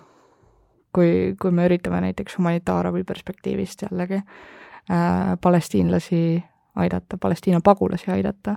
[0.93, 6.43] kui, kui me üritame näiteks humanitaarabi perspektiivist jällegi äh, palestiinlasi
[6.75, 8.55] aidata, Palestiina pagulasi aidata,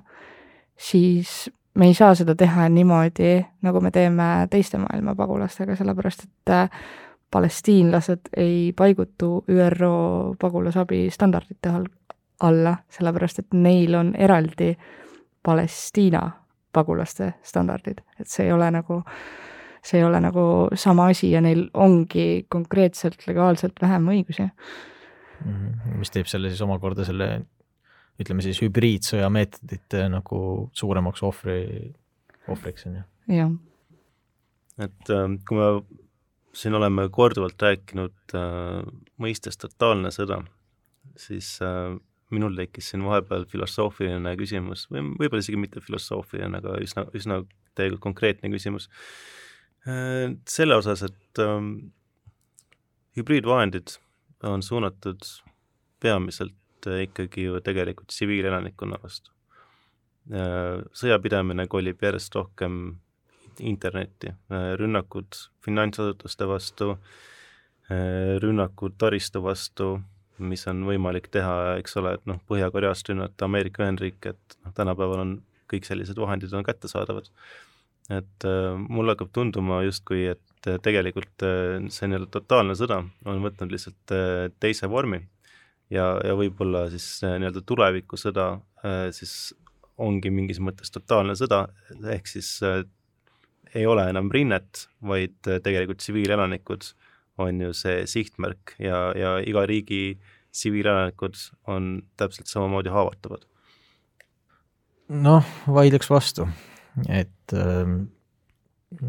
[0.76, 6.54] siis me ei saa seda teha niimoodi, nagu me teeme teiste maailma pagulastega, sellepärast et
[6.54, 6.68] äh,
[7.30, 11.86] palestiinlased ei paigutu ÜRO pagulasabi standardite all,
[12.40, 14.76] alla, sellepärast et neil on eraldi
[15.42, 16.30] Palestiina
[16.72, 19.02] pagulaste standardid, et see ei ole nagu,
[19.84, 20.44] see ei ole nagu
[20.80, 24.48] sama asi ja neil ongi konkreetselt legaalselt vähem õigusi.
[25.44, 25.98] -hmm.
[25.98, 27.44] mis teeb selle siis omakorda selle
[28.20, 31.92] ütleme siis hübriidsõja meetodite nagu suuremaks ohvri,
[32.48, 33.04] ohvriks, on ju?
[33.34, 33.52] jah.
[34.78, 35.68] et äh, kui me
[36.54, 38.82] siin oleme korduvalt rääkinud äh,
[39.20, 40.40] mõistest totaalne sõda,
[41.18, 41.96] siis äh,
[42.34, 47.42] minul tekkis siin vahepeal filosoofiline küsimus või võib-olla isegi mitte filosoofiline, aga üsna, üsna
[47.74, 48.88] tegelikult konkreetne küsimus.
[49.84, 51.90] Selle osas, et ähm,
[53.18, 53.98] hübriidvahendid
[54.48, 55.26] on suunatud
[56.00, 59.32] peamiselt äh, ikkagi ju tegelikult tsiviilelanikkonna vastu
[60.32, 60.80] äh,.
[60.96, 62.80] sõjapidamine kolib järjest rohkem
[63.60, 66.94] internetti äh,, rünnakud finantsasutuste vastu
[68.40, 69.90] rünnakud taristu vastu
[70.42, 75.22] mis on võimalik teha, eks ole, et noh, Põhja-Koreast rünnata Ameerika Ühendriike, et noh, tänapäeval
[75.22, 75.36] on
[75.70, 77.30] kõik sellised vahendid on kättesaadavad.
[78.12, 83.00] Et äh, mulle hakkab tunduma justkui, et äh, tegelikult äh, see nii-öelda totaalne sõda.
[83.28, 84.16] On võtnud lihtsalt
[84.60, 85.22] teise vormi.
[85.92, 88.46] Ja, ja võib-olla siis nii-öelda tulevikusõda
[89.14, 89.52] siis
[90.00, 91.66] ongi mingis mõttes totaalne sõda,
[92.10, 92.48] ehk siis
[93.76, 96.88] ei ole enam rinnet, vaid tegelikult tsiviilelanikud
[97.44, 100.16] on ju see sihtmärk ja, ja iga riigi
[100.56, 101.36] tsiviilelanikud
[101.70, 103.44] on täpselt samamoodi haavatavad.
[105.08, 106.48] noh, vaidleks vastu,
[107.08, 107.96] et ähm,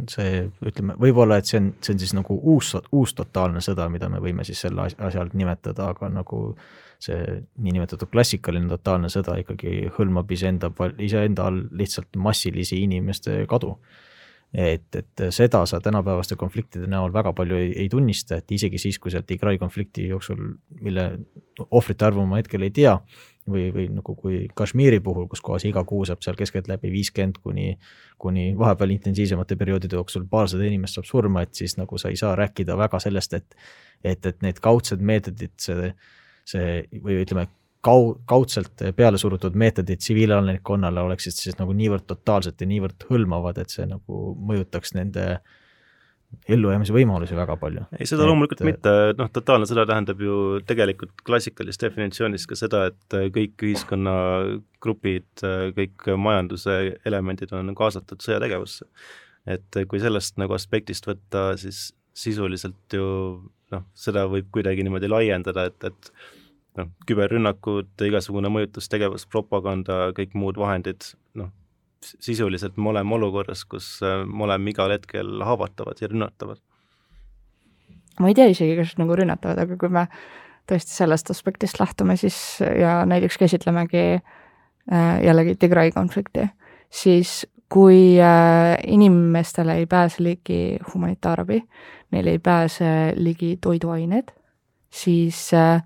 [0.10, 4.10] see, ütleme, võib-olla, et see on, see on siis nagu uus, uus totaalne sõda, mida
[4.12, 6.42] me võime siis selle asja alt nimetada, aga nagu
[7.06, 7.22] see
[7.62, 10.72] niinimetatud klassikaline totaalne sõda ikkagi hõlmab iseenda,
[11.04, 13.76] iseenda all lihtsalt massilisi inimeste kadu
[14.56, 19.00] et, et seda sa tänapäevaste konfliktide näol väga palju ei, ei tunnista, et isegi siis,
[19.00, 20.42] kui seal Tigray konflikti jooksul,
[20.82, 21.08] mille
[21.70, 22.96] ohvrite arvu ma hetkel ei tea,
[23.50, 27.76] või, või nagu kui Kashmiri puhul, kus kohas iga kuu saab seal keskeltläbi viiskümmend kuni,
[28.22, 32.36] kuni vahepeal intensiivsemate perioodide jooksul paarsada inimest saab surma, et siis nagu sa ei saa
[32.40, 33.60] rääkida väga sellest, et
[34.06, 35.92] et, et need kaudsed meetodid, see,
[36.46, 37.48] see või ütleme,
[37.86, 43.74] kau-, kaudselt peale surutud meetodid tsiviilelanikkonnale oleksid siis nagu niivõrd totaalsed ja niivõrd hõlmavad, et
[43.74, 45.28] see nagu mõjutaks nende
[46.52, 47.86] ellujäämise võimalusi väga palju.
[47.96, 48.30] ei, seda et...
[48.30, 55.46] loomulikult mitte, noh, totaalne sõda tähendab ju tegelikult klassikalises definitsioonis ka seda, et kõik ühiskonnagrupid,
[55.78, 58.90] kõik majanduse elemendid on kaasatud sõjategevusse.
[59.46, 63.06] et kui sellest nagu aspektist võtta, siis sisuliselt ju
[63.72, 66.12] noh, seda võib kuidagi niimoodi laiendada, et, et
[66.80, 71.08] noh, küberrünnakud, igasugune mõjutustegevus, propaganda, kõik muud vahendid,
[71.40, 71.52] noh,
[72.06, 76.62] sisuliselt me oleme olukorras, kus äh, me oleme igal hetkel haavatavad ja rünnatavad.
[78.20, 80.06] ma ei tea isegi, kas nagu rünnatavad, aga kui me
[80.70, 86.48] tõesti sellest aspektist lähtume, siis ja näiteks käsitlemegi äh, jällegi Tigray konflikti,
[86.90, 91.62] siis kui äh, inimestele ei pääse ligi humanitaarabi,
[92.12, 94.32] neile ei pääse ligi toiduained,
[94.90, 95.84] siis äh,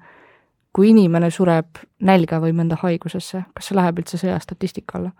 [0.75, 5.13] kui inimene sureb nälga või mõnda haigusesse, kas see läheb üldse sõjastatistika alla?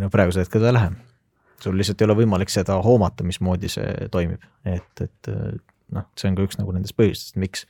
[0.00, 0.90] no praegusel hetkel ta ei lähe.
[1.62, 5.32] sul lihtsalt ei ole võimalik seda hoomata, mismoodi see toimib, et, et
[5.94, 7.66] noh, see on ka üks nagu nendest põhjustest, miks,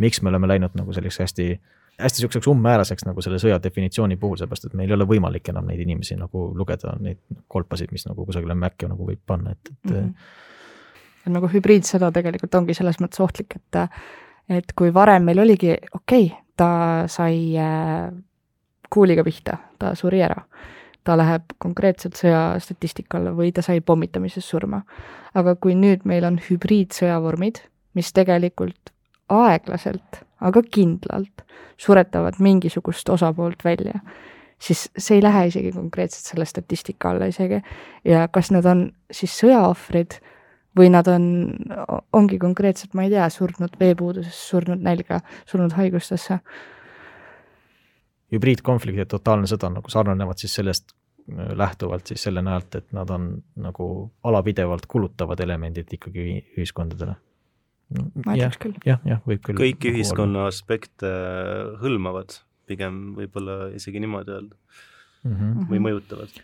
[0.00, 1.46] miks me oleme läinud nagu selliseks hästi,
[2.00, 5.68] hästi niisuguseks umbmääraseks nagu selle sõja definitsiooni puhul, sellepärast et meil ei ole võimalik enam
[5.70, 9.90] neid inimesi nagu lugeda, neid kolpasid, mis nagu kusagile mäkke nagu võib panna, et, et
[9.90, 10.10] mm.
[10.10, 11.32] -hmm.
[11.38, 13.82] nagu hübriidsõda tegelikult ongi selles mõttes ohtlik, et
[14.48, 16.68] et kui varem meil oligi, okei okay,, ta
[17.10, 18.12] sai äh,
[18.90, 20.44] kuuliga pihta, ta suri ära
[21.04, 24.82] ta läheb konkreetselt sõjastatistika alla või ta sai pommitamises surma.
[25.34, 27.58] aga kui nüüd meil on hübriidsõjavormid,
[27.94, 28.92] mis tegelikult
[29.28, 31.44] aeglaselt, aga kindlalt
[31.76, 34.00] suretavad mingisugust osapoolt välja,
[34.58, 37.60] siis see ei lähe isegi konkreetselt selle statistika alla isegi.
[38.04, 40.20] ja kas nad on siis sõjaohvrid
[40.76, 41.24] või nad on,
[42.12, 46.40] ongi konkreetselt, ma ei tea, surnud veepuudusesse, surnud nälga, surnud haigustesse
[48.34, 53.10] hübriidkonflikt ja totaalne sõda nagu sarnanevad siis sellest äh, lähtuvalt siis selle näolt, et nad
[53.14, 53.88] on nagu
[54.26, 57.16] alapidevalt kulutavad elemendid ikkagi ühiskondadele.
[58.24, 58.80] ma ütleks küll.
[58.86, 59.60] jah, jah, võib küll.
[59.60, 61.12] kõiki nagu ühiskonna aspekte
[61.82, 65.68] hõlmavad, pigem võib-olla isegi niimoodi öelda mm -hmm.
[65.70, 66.42] või mõjutavad.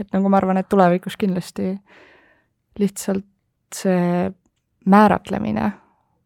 [0.00, 1.78] et nagu ma arvan, et tulevikus kindlasti
[2.78, 3.24] lihtsalt
[3.74, 4.32] see
[4.86, 5.72] määratlemine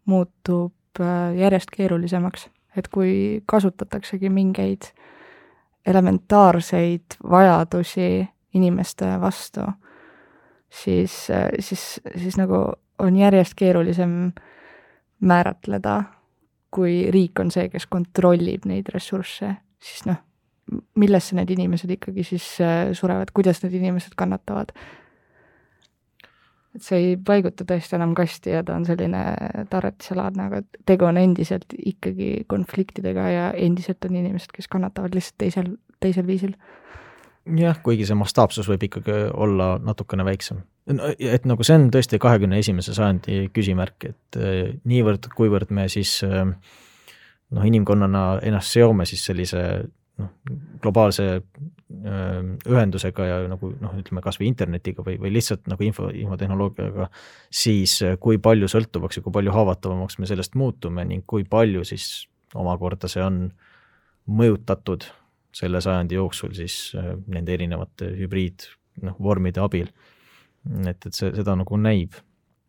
[0.06, 2.48] muutub äh, järjest keerulisemaks.
[2.76, 4.88] Et kui kasutataksegi mingeid
[5.86, 9.60] elementaarseid vajadusi inimeste vastu,
[10.70, 11.28] siis,
[11.60, 12.64] siis, siis nagu
[12.98, 14.32] on järjest keerulisem
[15.20, 16.02] määratleda,
[16.70, 20.20] kui riik on see, kes kontrollib neid ressursse, siis noh,
[20.96, 24.72] millesse need inimesed ikkagi siis äh, surevad, kuidas need inimesed kannatavad
[26.76, 29.22] et see ei paiguta tõesti enam kasti ja ta on selline
[29.70, 35.72] tarretiselaadne, aga tegu on endiselt ikkagi konfliktidega ja endiselt on inimesed, kes kannatavad lihtsalt teisel,
[36.00, 36.54] teisel viisil.
[37.58, 40.62] jah, kuigi see mastaapsus võib ikkagi olla natukene väiksem.
[41.18, 46.22] et nagu see on tõesti kahekümne esimese sajandi küsimärk, et eh, niivõrd, kuivõrd me siis
[46.26, 46.44] eh,
[47.52, 49.62] noh, inimkonnana ennast seome siis sellise
[50.18, 50.32] noh,
[50.80, 51.42] globaalse
[51.92, 57.08] ühendusega ja nagu noh, ütleme kas või internetiga või, või lihtsalt nagu info, infotehnoloogiaga,
[57.52, 62.26] siis kui palju sõltuvaks ja kui palju haavatavamaks me sellest muutume ning kui palju siis
[62.58, 63.44] omakorda see on
[64.32, 65.08] mõjutatud
[65.52, 66.94] selle sajandi jooksul siis
[67.28, 68.68] nende erinevate hübriid
[69.04, 69.88] noh, vormide abil.
[70.86, 72.16] et, et see, seda nagu näib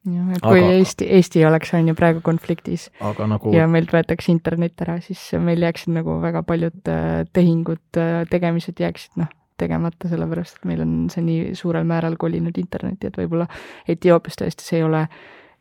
[0.09, 3.93] jah, et kui aga, Eesti, Eesti oleks, on ju, praegu konfliktis aga nagu ja meilt
[3.93, 9.31] võetakse internet ära, siis meil jääksid nagu väga paljud äh, tehingud, äh, tegemised jääksid noh,
[9.61, 13.47] tegemata, sellepärast et meil on see nii suurel määral kolinud internetti, et võib-olla
[13.87, 15.05] Etioopias tõesti see ei ole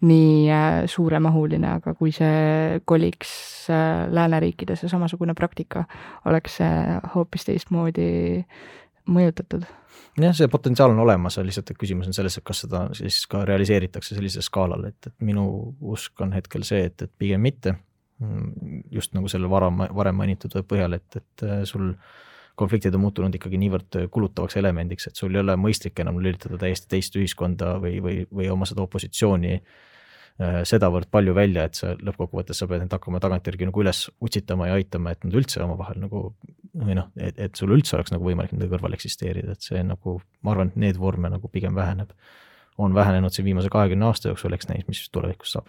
[0.03, 3.33] nii äh, suuremahuline, aga kui see koliks
[4.11, 5.85] lääneriikidesse, samasugune praktika,
[6.27, 8.09] oleks see hoopis teistmoodi
[9.11, 9.67] mõjutatud
[10.21, 14.17] jah, see potentsiaal on olemas, lihtsalt küsimus on selles, et kas seda siis ka realiseeritakse
[14.17, 15.47] sellisel skaalal, et, et minu
[15.95, 17.77] usk on hetkel see, et, et pigem mitte.
[18.93, 21.89] just nagu selle varem, varem mainitud põhjal, et, et äh, sul
[22.55, 26.87] konfliktid on muutunud ikkagi niivõrd kulutavaks elemendiks, et sul ei ole mõistlik enam lülitada täiesti
[26.93, 32.63] teist ühiskonda või, või, või oma seda opositsiooni äh, sedavõrd palju välja, et sa lõppkokkuvõttes
[32.63, 36.29] sa pead neid hakkama tagantjärgi nagu üles utsitama ja aitama, et nad üldse omavahel nagu
[36.79, 40.19] või noh, et, et sul üldse oleks nagu võimalik nende kõrval eksisteerida, et see nagu,
[40.43, 42.13] ma arvan, et need vorme nagu pigem väheneb.
[42.79, 45.69] on vähenenud siin viimase kahekümne aasta jooksul, eks näis, mis tulevikus saab.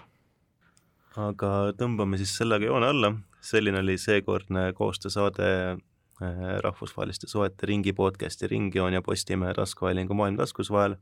[1.17, 8.47] aga tõmbame siis sellega joone alla, selline oli seekordne koostöösaade äh, rahvusvaheliste suhete ringi podcasti
[8.47, 10.95] Ringjoon ja Postimehe taskuhäälingu Maailm taskus vahel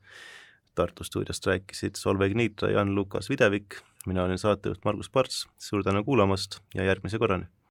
[0.75, 3.75] Tartu stuudiost rääkisid Solveig Niitra ja Jan-Lukas Videvik,
[4.05, 7.60] mina olin saatejuht Margus Parts, suur tänu kuulamast ja järgmise korrani!